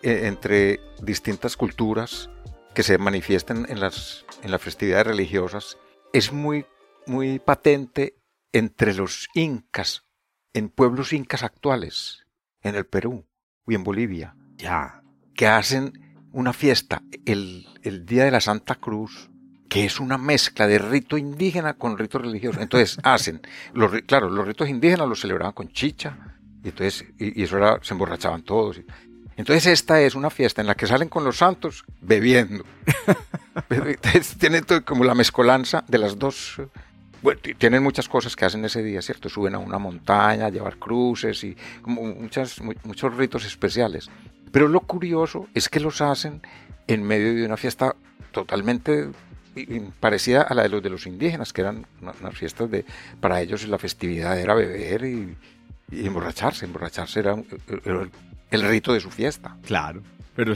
[0.02, 2.30] eh, entre distintas culturas
[2.74, 5.78] que se manifiestan en las, en las festividades religiosas
[6.12, 6.66] es muy,
[7.06, 8.16] muy patente
[8.52, 10.04] entre los incas,
[10.52, 12.26] en pueblos incas actuales,
[12.62, 13.26] en el Perú
[13.66, 14.36] y en Bolivia.
[14.56, 15.02] Ya.
[15.34, 15.92] Que hacen
[16.32, 19.30] una fiesta el, el Día de la Santa Cruz,
[19.68, 22.60] que es una mezcla de rito indígena con rito religioso.
[22.60, 23.40] Entonces hacen,
[23.72, 27.94] los, claro, los ritos indígenas los celebraban con chicha, y entonces, y, eso era, se
[27.94, 28.80] emborrachaban todos.
[29.36, 32.64] Entonces esta es una fiesta en la que salen con los santos bebiendo.
[34.38, 36.60] tienen como la mezcolanza de las dos.
[37.22, 39.28] Bueno, tienen muchas cosas que hacen ese día, ¿cierto?
[39.28, 44.10] Suben a una montaña, llevar cruces y muchas, muchos ritos especiales.
[44.52, 46.42] Pero lo curioso es que los hacen
[46.86, 47.96] en medio de una fiesta
[48.30, 49.08] totalmente
[50.00, 52.84] parecida a la de los de los indígenas, que eran unas fiestas de,
[53.20, 55.36] para ellos la festividad era beber y,
[55.92, 57.36] emborracharse, emborracharse era,
[58.50, 59.56] el rito de su fiesta.
[59.64, 60.02] Claro,
[60.34, 60.54] pero,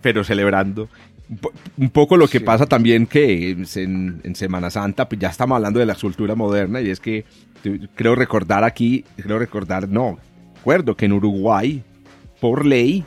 [0.00, 0.88] pero celebrando.
[1.76, 5.86] Un poco lo que pasa también que en, Semana Santa, pues ya estamos hablando de
[5.86, 7.24] la cultura moderna y es que
[7.96, 10.18] creo recordar aquí, creo recordar, no,
[10.54, 11.82] recuerdo que en Uruguay,
[12.40, 13.04] por ley,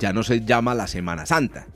[0.00, 1.66] ya no se llama la Semana Santa,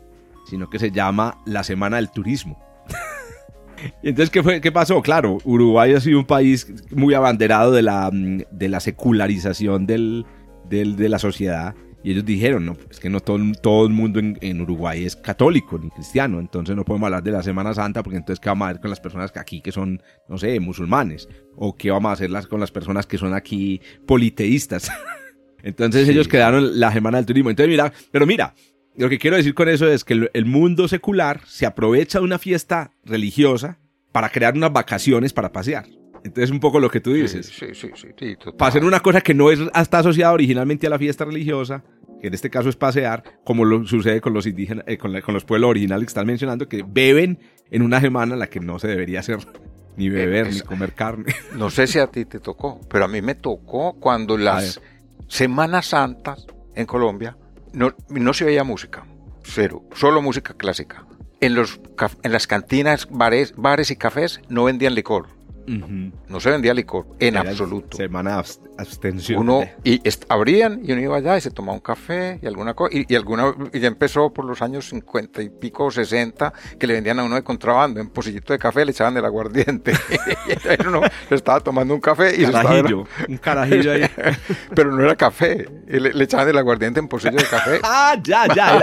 [0.51, 2.61] sino que se llama la Semana del Turismo.
[4.03, 5.01] y entonces, ¿qué, fue, ¿qué pasó?
[5.01, 10.27] Claro, Uruguay ha sido un país muy abanderado de la, de la secularización del,
[10.69, 14.61] de la sociedad y ellos dijeron, no, es que no todo, todo el mundo en,
[14.61, 18.39] Uruguay es católico ni cristiano, entonces no podemos hablar de la Semana Santa porque entonces
[18.39, 21.27] ¿qué vamos a hacer con las personas que aquí que son, no sé, musulmanes?
[21.57, 24.91] ¿O qué vamos a hacer con las personas que son aquí politeístas?
[25.63, 27.49] entonces ellos quedaron la Semana del Turismo.
[27.49, 28.55] Entonces mira, pero mira,
[28.97, 32.39] lo que quiero decir con eso es que el mundo secular se aprovecha de una
[32.39, 33.79] fiesta religiosa
[34.13, 35.87] para crear unas vacaciones para pasear.
[36.25, 37.47] Entonces, un poco lo que tú dices.
[37.47, 38.09] Sí, sí, sí.
[38.19, 41.85] sí, Para hacer una cosa que no es, está asociada originalmente a la fiesta religiosa,
[42.25, 45.45] que en este caso es pasear, como lo sucede con los indígenas, eh, con, los
[45.45, 47.39] pueblos originales que están mencionando, que beben
[47.71, 49.41] en una semana en la que no se debería hacer
[49.99, 51.35] ni beber ni comer carne.
[51.55, 54.81] No sé si a ti te tocó, pero a mí me tocó cuando las
[55.29, 57.37] Semanas Santas en Colombia
[57.75, 59.05] no, no se oía música,
[59.43, 61.05] cero, solo música clásica.
[61.43, 61.79] En, los,
[62.23, 65.27] en las cantinas, bares, bares y cafés no vendían licor
[65.67, 67.97] No se vendía licor en absoluto.
[67.97, 68.43] Semana
[68.77, 69.41] abstención.
[69.41, 72.91] Uno, y abrían y uno iba allá y se tomaba un café y alguna cosa.
[72.97, 77.19] Y, alguna, y ya empezó por los años 50 y pico, 60, que le vendían
[77.21, 78.01] a uno de contrabando.
[78.01, 79.93] En pocillito de café le echaban el aguardiente.
[80.83, 84.05] y uno se estaba tomando un café y carajillo, un carajillo ahí.
[84.75, 85.69] Pero no era café.
[85.87, 87.81] Le, echaban el aguardiente en pocillo de café.
[87.85, 88.79] ah, ya, ya.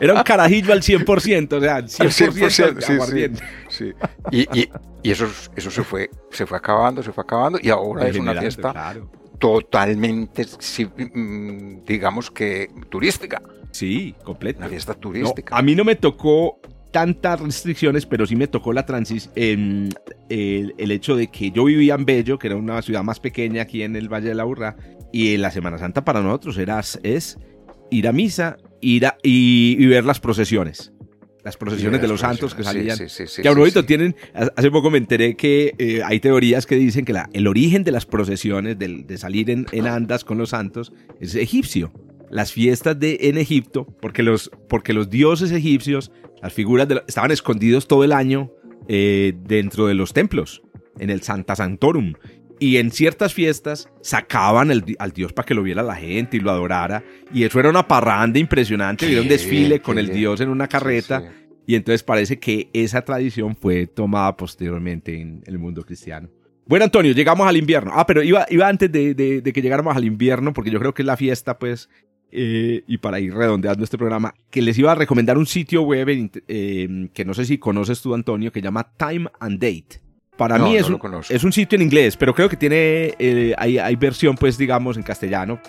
[0.00, 1.52] Era, un carajillo al 100%.
[1.52, 3.42] O sea, 100%, aguardiente.
[3.68, 3.92] Sí,
[4.30, 4.70] Y, y,
[5.02, 5.26] y, eso,
[5.56, 5.91] eso se, fue,
[6.30, 8.94] se fue acabando, se fue acabando, y ahora es una fiesta
[9.38, 10.46] totalmente,
[11.14, 13.42] mm, digamos que turística.
[13.72, 14.60] Sí, completa.
[14.60, 15.56] Una fiesta turística.
[15.56, 19.94] a mí no me tocó tantas restricciones, pero sí me tocó la transis el,
[20.28, 23.82] el, hecho de que yo vivía en Bello, que era una ciudad más pequeña aquí
[23.82, 24.76] en el Valle de la Urra,
[25.10, 27.38] y la Semana Santa para nosotros era, es
[27.90, 30.91] ir a misa ir y ver las procesiones
[31.44, 32.96] las procesiones de los santos que salían.
[32.98, 37.28] que a tienen, hace poco me enteré que eh, hay teorías que dicen que la,
[37.32, 41.34] el origen de las procesiones, de, de salir en, en, andas con los santos, es
[41.34, 41.92] egipcio.
[42.30, 47.86] Las fiestas de, en Egipto, porque los, porque los dioses egipcios, las figuras estaban escondidos
[47.86, 48.50] todo el año
[48.88, 50.62] eh, dentro de los templos,
[50.98, 52.14] en el Santa Santorum
[52.62, 56.52] y en ciertas fiestas sacaban al dios para que lo viera la gente y lo
[56.52, 57.02] adorara.
[57.34, 59.04] Y eso era una parranda impresionante.
[59.04, 61.32] Vieron un desfile con el dios en una carreta.
[61.66, 66.28] Y entonces parece que esa tradición fue tomada posteriormente en el mundo cristiano.
[66.64, 67.90] Bueno, Antonio, llegamos al invierno.
[67.96, 71.06] Ah, pero iba, iba antes de, que llegáramos al invierno, porque yo creo que es
[71.06, 71.90] la fiesta, pues,
[72.30, 76.06] eh, y para ir redondeando este programa, que les iba a recomendar un sitio web
[76.46, 80.11] eh, que no sé si conoces tú, Antonio, que llama Time and Date.
[80.36, 83.78] Para mí es, un, es un sitio en inglés, pero creo que tiene, eh, hay,
[83.78, 85.60] hay versión, pues digamos, en castellano.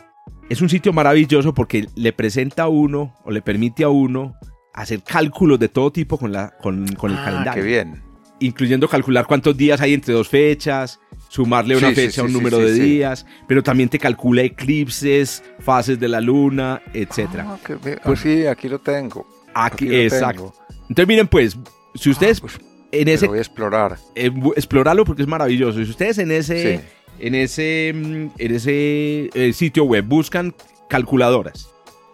[0.50, 4.36] Es un sitio maravilloso porque le presenta a uno o le permite a uno
[4.74, 7.62] hacer cálculos de todo tipo con, la, con, con el ah, calendario.
[7.62, 8.04] Qué bien.
[8.40, 12.74] Incluyendo calcular cuántos días hay entre dos fechas, sumarle una fecha a un número de
[12.74, 17.28] días, pero también te calcula eclipses, fases de la luna, etc.
[17.40, 17.58] Ah,
[18.04, 19.28] pues sí, aquí lo tengo.
[19.54, 20.54] Aquí, exacto.
[20.90, 21.58] Entonces miren pues,
[21.96, 22.40] si ustedes...
[22.40, 23.98] Ah, pues en ese, voy a explorar.
[24.16, 25.84] Eh, explorarlo porque es maravilloso.
[25.84, 26.82] Si ustedes en ese,
[27.20, 30.54] en ese, en ese eh, sitio web buscan
[30.90, 31.70] calculadoras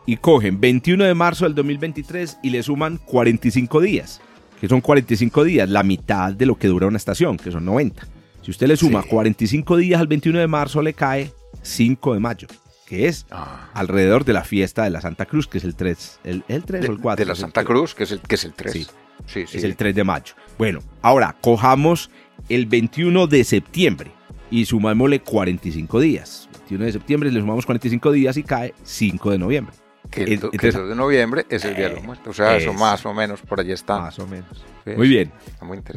[0.05, 4.21] y cogen 21 de marzo del 2023 y le suman 45 días,
[4.59, 8.07] que son 45 días, la mitad de lo que dura una estación, que son 90.
[8.41, 12.47] Si usted le suma 45 días al 21 de marzo, le cae 5 de mayo,
[12.87, 13.69] que es ah.
[13.73, 16.87] alrededor de la fiesta de la Santa Cruz, que es el 3, el, el 3
[16.87, 17.25] o el 4.
[17.25, 18.71] De la Santa Cruz, que es el, que es el 3.
[18.71, 18.87] Sí.
[19.35, 20.33] Es el 3 de mayo.
[20.57, 22.09] Bueno, ahora cojamos
[22.49, 24.11] el 21 de septiembre
[24.51, 26.49] y sumámosle 45 días.
[26.53, 29.75] 21 de septiembre le sumamos 45 días y cae 5 de noviembre.
[30.09, 33.13] Que el, 2 de noviembre es el día de los O sea, eso más o
[33.13, 33.99] menos por allí está.
[33.99, 34.65] Más o menos.
[34.85, 35.31] Muy bien.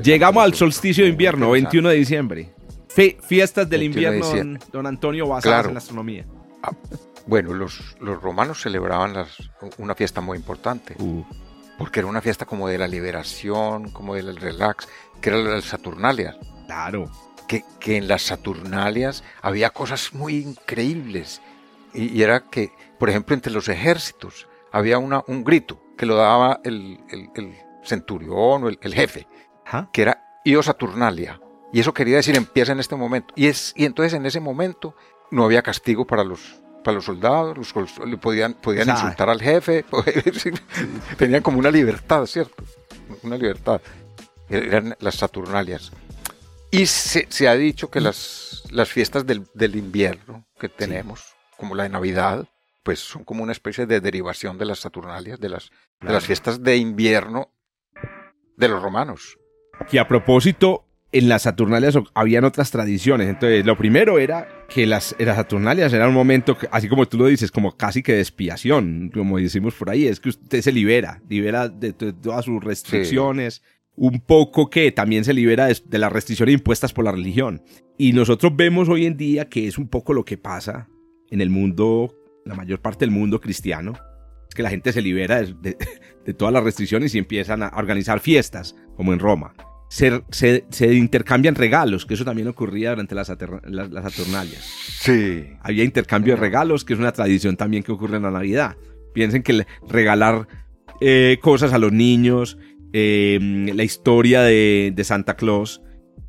[0.03, 2.55] Llegamos al solsticio de invierno, 21 de diciembre.
[3.27, 4.27] fiestas del invierno,
[4.70, 6.27] don, Antonio, basadas en la astronomía.
[6.62, 6.73] Ah,
[7.27, 9.37] bueno, los, los romanos celebraban las,
[9.79, 10.95] una fiesta muy importante.
[10.99, 11.25] Uh
[11.83, 14.89] porque era una fiesta como de la liberación, como del relax,
[15.20, 16.37] que era las Saturnalias.
[16.66, 17.11] Claro.
[17.49, 21.43] Que, que en las Saturnalias había cosas muy increíbles.
[21.93, 22.70] Y, era que,
[23.01, 28.62] por ejemplo, entre los ejércitos había una, un grito que lo daba el, el, centurión
[28.62, 29.26] o el, jefe,
[29.93, 31.41] que era Io Saturnalia.
[31.72, 33.35] Y eso quería decir empieza en este momento.
[33.35, 34.95] Y, es, y entonces en ese momento
[35.33, 37.72] no había castigo para los, para los soldados, los,
[38.18, 39.85] podían, podían insultar al jefe,
[41.18, 42.62] tenían como una libertad, ¿cierto?
[43.22, 43.80] Una libertad.
[44.49, 45.93] Eran las Saturnalias.
[46.70, 51.74] Y se, se ha dicho que las, las fiestas del, del invierno que tenemos, como
[51.74, 52.47] la de Navidad,
[52.83, 55.70] pues son como una especie de derivación de las Saturnalias, de las,
[56.01, 57.51] de las fiestas de invierno
[58.57, 59.39] de los romanos.
[59.91, 63.29] Que a propósito, en las Saturnalias habían otras tradiciones.
[63.29, 67.27] Entonces, lo primero era que las, las Saturnalias era un momento, así como tú lo
[67.27, 71.23] dices, como casi que de expiación, como decimos por ahí, es que usted se libera,
[71.29, 73.63] libera de, todas sus restricciones,
[73.95, 77.63] un poco que también se libera de, las restricciones impuestas por la religión.
[77.99, 80.89] Y nosotros vemos hoy en día que es un poco lo que pasa
[81.31, 82.15] en el mundo,
[82.47, 83.93] la mayor parte del mundo cristiano,
[84.49, 85.77] es que la gente se libera de,
[86.25, 89.53] de todas las restricciones y empiezan a organizar fiestas, como en Roma
[89.93, 94.64] se, se, intercambian regalos, que eso también ocurría durante las, las, Saturnalias.
[95.01, 95.45] Sí.
[95.61, 98.74] Había intercambio de regalos, que es una tradición también que ocurre en la Navidad.
[99.12, 100.49] Piensen que regalar
[101.03, 102.57] eh, cosas a los niños,
[102.95, 105.82] em, la historia de, de, Santa Claus,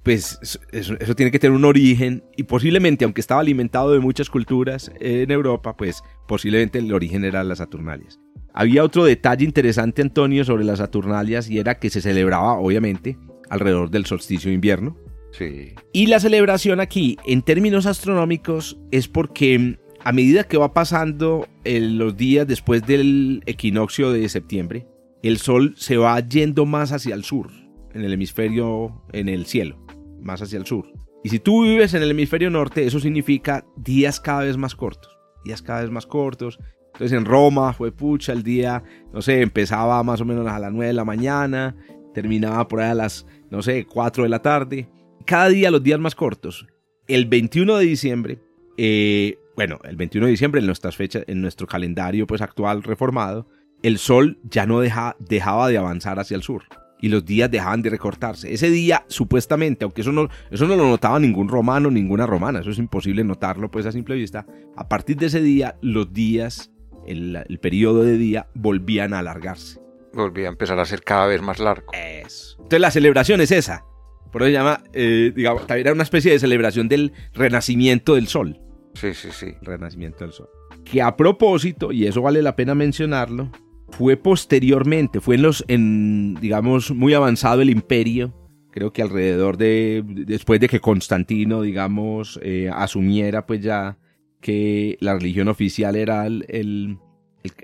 [0.03, 0.39] pues
[0.73, 4.91] eso, eso, tiene que tener un origen y posiblemente, aunque estaba alimentado de muchas culturas
[4.99, 8.19] en Europa, pues posiblemente el origen era las Saturnalias.
[8.53, 13.17] Había otro detalle interesante, Antonio, sobre las Saturnalias y era que se celebraba, obviamente,
[13.53, 14.97] alrededor del solsticio de invierno,
[15.33, 15.73] Sí.
[15.91, 22.15] Y la celebración aquí, en términos astronómicos, es porque a medida que va pasando los
[22.15, 24.85] días después del equinoccio de septiembre,
[25.23, 27.49] el Sol se va yendo más hacia el sur,
[27.93, 29.83] en el hemisferio, en el cielo,
[30.21, 30.91] más hacia el sur.
[31.23, 35.17] Y si tú vives en el hemisferio norte, eso significa días cada vez más cortos,
[35.45, 36.59] días cada vez más cortos.
[36.93, 38.83] Entonces en Roma fue pucha, el día,
[39.13, 41.75] no sé, empezaba más o menos a las 9 de la mañana,
[42.13, 44.89] terminaba por ahí a las, no sé, 4 de la tarde.
[45.25, 46.65] Cada día los días más cortos.
[47.07, 48.39] El 21 de diciembre,
[48.77, 53.47] eh, bueno, el 21 de diciembre en nuestras fechas, en nuestro calendario pues actual reformado,
[53.83, 56.63] el sol ya no deja, dejaba de avanzar hacia el sur
[56.99, 58.51] y los días dejaban de recortarse.
[58.51, 62.71] Ese día, supuestamente, aunque eso no, eso no lo notaba ningún romano, ninguna romana, eso
[62.71, 66.71] es imposible notarlo pues a simple vista, a partir de ese día los días,
[67.05, 69.82] el, el periodo de día volvían a alargarse.
[70.13, 71.91] Volvía a empezar a ser cada vez más largo.
[71.93, 72.55] Eso.
[72.57, 73.85] Entonces la celebración es esa.
[74.31, 78.27] Por eso se llama, eh, digamos, también era una especie de celebración del renacimiento del
[78.27, 78.59] sol.
[78.95, 79.53] Sí, sí, sí.
[79.61, 80.49] Renacimiento del sol.
[80.83, 83.51] Que a propósito, y eso vale la pena mencionarlo,
[83.89, 88.33] fue posteriormente, fue en los, en, digamos, muy avanzado el imperio,
[88.71, 93.97] creo que alrededor de, después de que Constantino, digamos, eh, asumiera pues ya
[94.41, 96.45] que la religión oficial era el,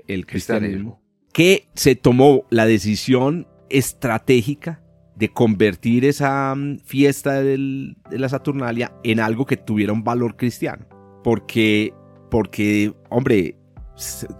[0.06, 0.99] el, cristianismo,
[1.32, 4.82] que se tomó la decisión estratégica
[5.14, 10.86] de convertir esa mm, fiesta de la Saturnalia en algo que tuviera un valor cristiano.
[11.22, 11.92] Porque,
[12.30, 13.56] porque, hombre,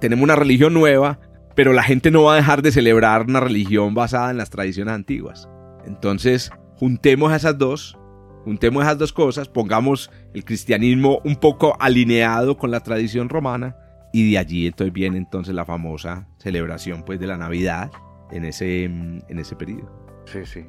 [0.00, 1.20] tenemos una religión nueva,
[1.54, 4.94] pero la gente no va a dejar de celebrar una religión basada en las tradiciones
[4.94, 5.48] antiguas.
[5.86, 7.98] Entonces, juntemos esas dos,
[8.44, 13.76] juntemos esas dos cosas, pongamos el cristianismo un poco alineado con la tradición romana
[14.12, 17.90] y de allí entonces viene entonces la famosa celebración pues de la Navidad
[18.30, 19.90] en ese, en ese periodo.
[20.26, 20.66] Sí, sí.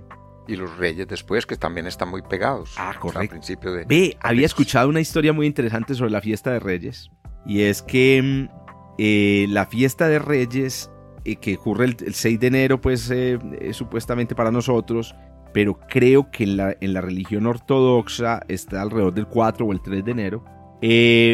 [0.48, 2.76] Y los reyes después, que también están muy pegados.
[2.78, 3.20] Ah, correcto.
[3.20, 3.86] Al principio de...
[3.86, 7.12] Ve, había escuchado una historia muy interesante sobre la fiesta de reyes.
[7.46, 8.62] Y es que mm,
[8.98, 10.92] eh, la fiesta de Reyes,
[11.26, 13.40] eh, que ocurre el, 6 de enero, pues eh,
[13.72, 15.16] supuestamente para nosotros,
[15.54, 19.82] pero creo que en la, en la, religión ortodoxa está alrededor del 4 o el
[19.82, 20.44] 3 de enero.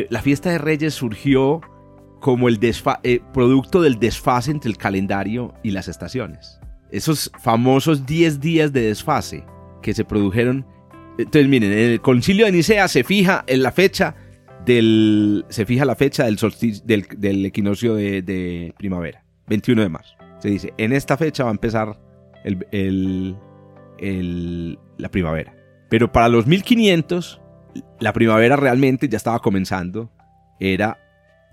[0.10, 1.62] la fiesta de Reyes surgió
[2.20, 2.60] como el
[3.34, 6.60] producto del desfase entre el calendario y las estaciones.
[6.92, 9.46] Esos famosos 10 días de desfase
[9.82, 10.66] que se produjeron.
[11.18, 14.16] Entonces, miren, en el concilio de Nicea se fija en la fecha
[14.68, 16.38] se fija la fecha del,
[17.18, 20.16] del, equinoccio de, primavera, 21 de marzo.
[20.40, 21.98] Se dice, en esta fecha va a empezar
[24.98, 25.56] la primavera.
[25.90, 27.42] Pero para los 1500,
[28.00, 30.12] la primavera realmente ya estaba comenzando,
[30.60, 31.00] era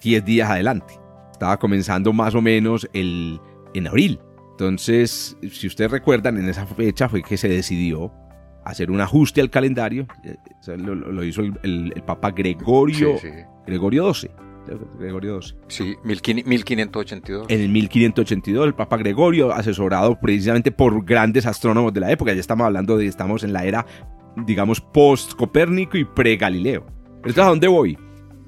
[0.05, 1.01] 10 días adelante.
[1.33, 3.41] Estaba comenzando más o menos el,
[3.73, 4.21] en abril.
[4.53, 8.13] Entonces, si ustedes recuerdan, en esa fecha fue que se decidió
[8.65, 10.07] hacer un ajuste al calendario.
[10.23, 10.37] Eh,
[10.77, 13.17] lo, hizo el, Papa Gregorio,
[13.67, 14.31] Gregorio XII.
[14.99, 15.57] Gregorio XII.
[15.69, 17.47] Sí, 1582.
[17.49, 22.41] En el 1582, el Papa Gregorio, asesorado precisamente por grandes astrónomos de la época, ya
[22.41, 23.85] estamos hablando de, estamos en la era,
[24.47, 26.87] digamos, post-Copérnico y pre-Galileo.
[27.17, 27.99] Entonces, ¿a dónde voy?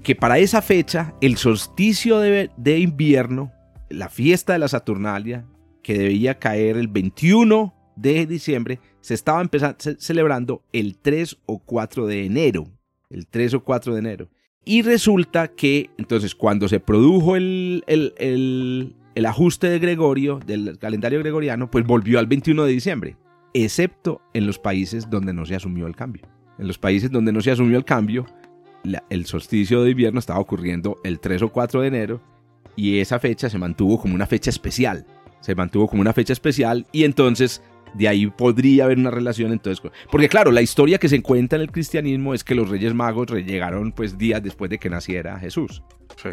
[0.06, 3.52] Que para esa fecha, el solsticio de, de invierno,
[3.90, 5.44] la fiesta de la Saturnalia,
[5.82, 12.06] que debía caer el 21 de diciembre, se estaba empezando, celebrando el 3 o 4
[12.06, 12.68] de enero.
[13.10, 14.28] El 3 o 4 de enero.
[14.64, 21.68] Y resulta que, entonces, cuando se produjo el, el, ajuste de Gregorio, del calendario gregoriano,
[21.68, 23.16] pues volvió al 21 de diciembre,
[23.54, 26.22] excepto en los países donde no se asumió el cambio.
[26.60, 28.24] En los países donde no se asumió el cambio,
[29.10, 32.20] el solsticio de invierno estaba ocurriendo el 3 o 4 de enero
[32.76, 35.06] y esa fecha se mantuvo como una fecha especial.
[35.40, 37.62] Se mantuvo como una fecha especial y entonces
[37.94, 39.90] de ahí podría haber una relación entonces.
[40.10, 43.30] Porque claro, la historia que se encuentra en el cristianismo es que los Reyes Magos
[43.30, 45.82] llegaron pues días después de que naciera Jesús.
[46.16, 46.30] Sí,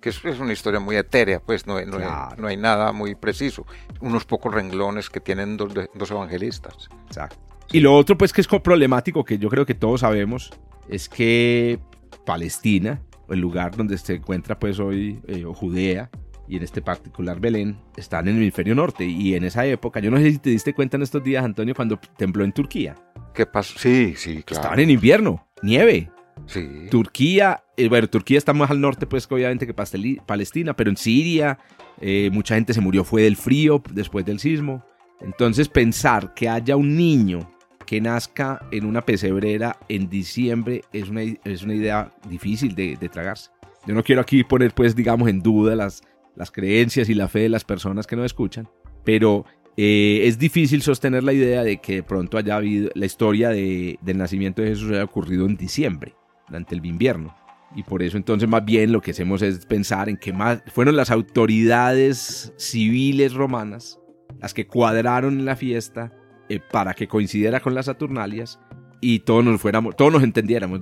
[0.00, 3.66] que es, una historia muy etérea, pues no, no, hay, nada muy preciso.
[4.00, 6.88] Unos pocos renglones que tienen dos, dos evangelistas.
[7.06, 7.36] Exacto.
[7.72, 10.52] Y lo otro pues que es problemático, que yo creo que todos sabemos,
[10.88, 11.80] es que
[12.24, 16.10] Palestina, el lugar donde se encuentra pues hoy, eh, Judea,
[16.48, 19.04] y en este particular Belén están en el hemisferio norte.
[19.04, 21.74] Y en esa época, yo no sé si te diste cuenta en estos días, Antonio,
[21.74, 22.94] cuando tembló en Turquía.
[23.32, 23.78] ¿Qué pasó?
[23.78, 24.60] Sí, sí, claro.
[24.60, 26.10] Estaban en invierno, nieve.
[26.46, 26.86] Sí.
[26.90, 31.58] Turquía, eh, bueno, Turquía está más al norte, pues, obviamente, que Palestina, pero en Siria
[32.00, 34.84] eh, mucha gente se murió, fue del frío después del sismo.
[35.20, 37.50] Entonces, pensar que haya un niño
[37.84, 43.50] que nazca en una pesebrera en diciembre es una, es una idea difícil de, tragarse.
[43.86, 46.02] Yo no quiero aquí poner, pues, digamos, en duda las,
[46.36, 48.68] las creencias y la fe de las personas que nos escuchan,
[49.04, 49.44] pero
[49.76, 53.98] eh, es difícil sostener la idea de que de pronto haya habido la historia de,
[54.00, 56.14] del nacimiento de Jesús haya ocurrido en diciembre,
[56.48, 57.36] durante el invierno.
[57.76, 60.96] Y por eso entonces más bien lo que hacemos es pensar en que más fueron
[60.96, 63.98] las autoridades civiles romanas
[64.40, 66.12] las que cuadraron la fiesta
[66.48, 68.58] eh, para que coincidiera con las Saturnalias
[69.00, 70.80] y todos nos fuéramos, todos nos entendiéramos.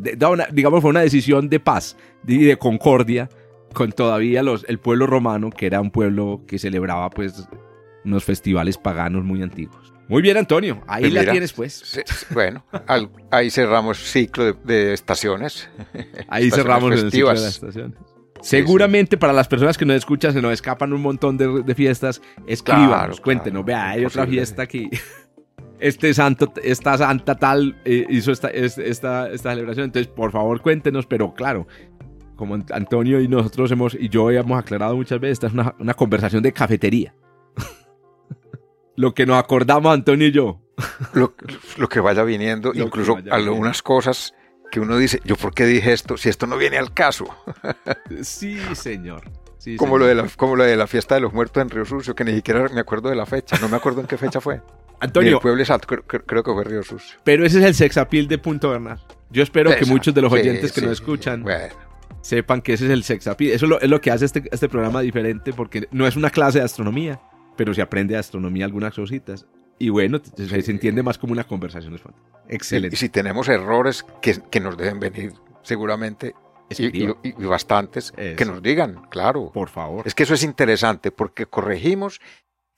[0.52, 1.96] digamos, fue una decisión de paz
[2.26, 3.28] y de, concordia
[3.74, 7.48] con todavía los, el pueblo romano, que era un pueblo que celebraba pues
[8.04, 9.92] unos festivales paganos muy antiguos.
[10.08, 10.82] Muy bien, Antonio.
[10.86, 12.02] Ahí pues la tienes, pues.
[12.30, 12.64] bueno,
[13.30, 15.68] ahí cerramos ciclo de, estaciones.
[16.28, 17.98] Ahí cerramos el ciclo de estaciones.
[18.42, 22.20] Seguramente para las personas que nos escuchan se nos escapan un montón de, fiestas.
[22.46, 23.64] Escríbanos, cuéntenos.
[23.64, 24.90] Vea, hay otra fiesta aquí.
[25.82, 29.86] Este santo, esta santa tal eh, hizo esta, esta, esta celebración.
[29.86, 31.06] Entonces, por favor, cuéntenos.
[31.06, 31.66] Pero claro,
[32.36, 35.94] como Antonio y nosotros hemos, y yo hemos aclarado muchas veces, esta es una, una
[35.94, 37.14] conversación de cafetería.
[38.96, 40.60] lo que nos acordamos Antonio y yo.
[41.14, 41.34] lo,
[41.76, 44.34] lo que vaya viniendo, incluso algunas cosas
[44.72, 47.26] que uno dice, ¿yo por qué dije esto si esto no viene al caso?
[48.22, 49.30] sí, señor.
[49.76, 52.14] como, Lo de la, como lo de la fiesta de los muertos en Río Sucio,
[52.14, 54.62] que ni siquiera me acuerdo de la fecha, no me acuerdo en qué fecha fue.
[55.02, 55.36] Antonio.
[55.36, 57.18] el pueblo exacto, creo, que fue Río Sucio.
[57.24, 59.00] Pero ese es el sexapil de Punto Bernal.
[59.30, 61.44] Yo espero que muchos de los oyentes que nos escuchan
[62.20, 63.50] sepan que ese es el sexapil.
[63.50, 66.64] Eso es lo, que hace este, este programa diferente, porque no es una clase de
[66.64, 67.20] astronomía,
[67.56, 69.46] pero se aprende de astronomía algunas cositas.
[69.78, 71.98] Y bueno, se, entiende más como una conversación.
[72.48, 72.94] Excelente.
[72.94, 75.32] Y, si tenemos errores que, nos deben venir,
[75.62, 76.34] seguramente,
[76.78, 77.06] y,
[77.44, 79.50] bastantes, que nos digan, claro.
[79.52, 80.06] Por favor.
[80.06, 82.20] Es que eso es interesante porque corregimos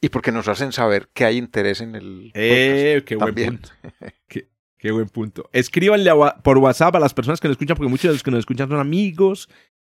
[0.05, 2.30] y porque nos hacen saber que hay interés en el.
[2.34, 3.68] Eh, qué buen punto.
[4.78, 5.48] qué, buen punto.
[5.52, 6.11] Escríbanle
[6.42, 8.68] por WhatsApp a las personas que nos escuchan, porque muchos de los que nos escuchan
[8.68, 9.48] son amigos,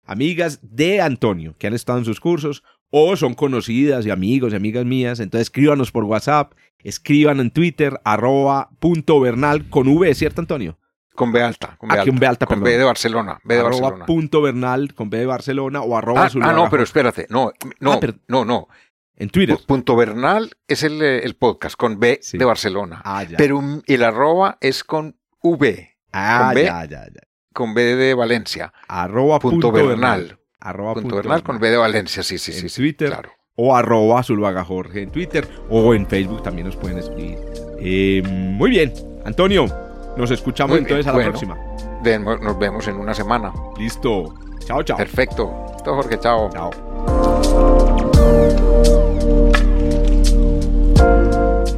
[0.04, 4.56] amigas de Antonio, que han estado en sus cursos, o son conocidas y amigos y
[4.56, 5.20] amigas mías.
[5.20, 10.78] Entonces escríbanos por WhatsApp Escriban en Twitter, arroba punto Bernal con V, ¿cierto, Antonio?
[11.14, 11.76] Con B alta.
[11.76, 13.38] Con B, alta, con B alta, con B de Barcelona.
[13.44, 16.82] B de arroba punto Bernal con B de Barcelona o arroba Ah, ah no, pero
[16.82, 17.26] espérate.
[17.28, 18.68] No, no, ah, no, no.
[19.20, 19.56] En Twitter.
[19.66, 23.02] Punto Bernal es el, el podcast con B de Barcelona.
[23.04, 23.36] Ah, ya.
[23.36, 25.96] Pero el arroba es con V.
[26.12, 27.20] Ah, con B, ya, ya, ya.
[27.52, 28.72] Con B de Valencia.
[28.88, 30.38] Arroba punto, Bernal.
[30.58, 32.68] Arroba punto, Bernal, con B de Valencia, sí, sí, sí.
[32.68, 33.08] Twitter.
[33.10, 33.30] Claro
[33.62, 37.38] o arroba Zuluaga Jorge en Twitter o en Facebook también nos pueden escribir.
[37.78, 38.92] Eh, muy bien,
[39.26, 39.66] Antonio,
[40.16, 41.58] nos escuchamos entonces a la próxima.
[42.40, 43.52] nos vemos en una semana.
[43.78, 44.34] Listo.
[44.64, 44.96] Chao, chao.
[44.96, 45.66] Perfecto.
[45.74, 46.50] Listo, Jorge, chao.
[46.50, 47.19] Chao.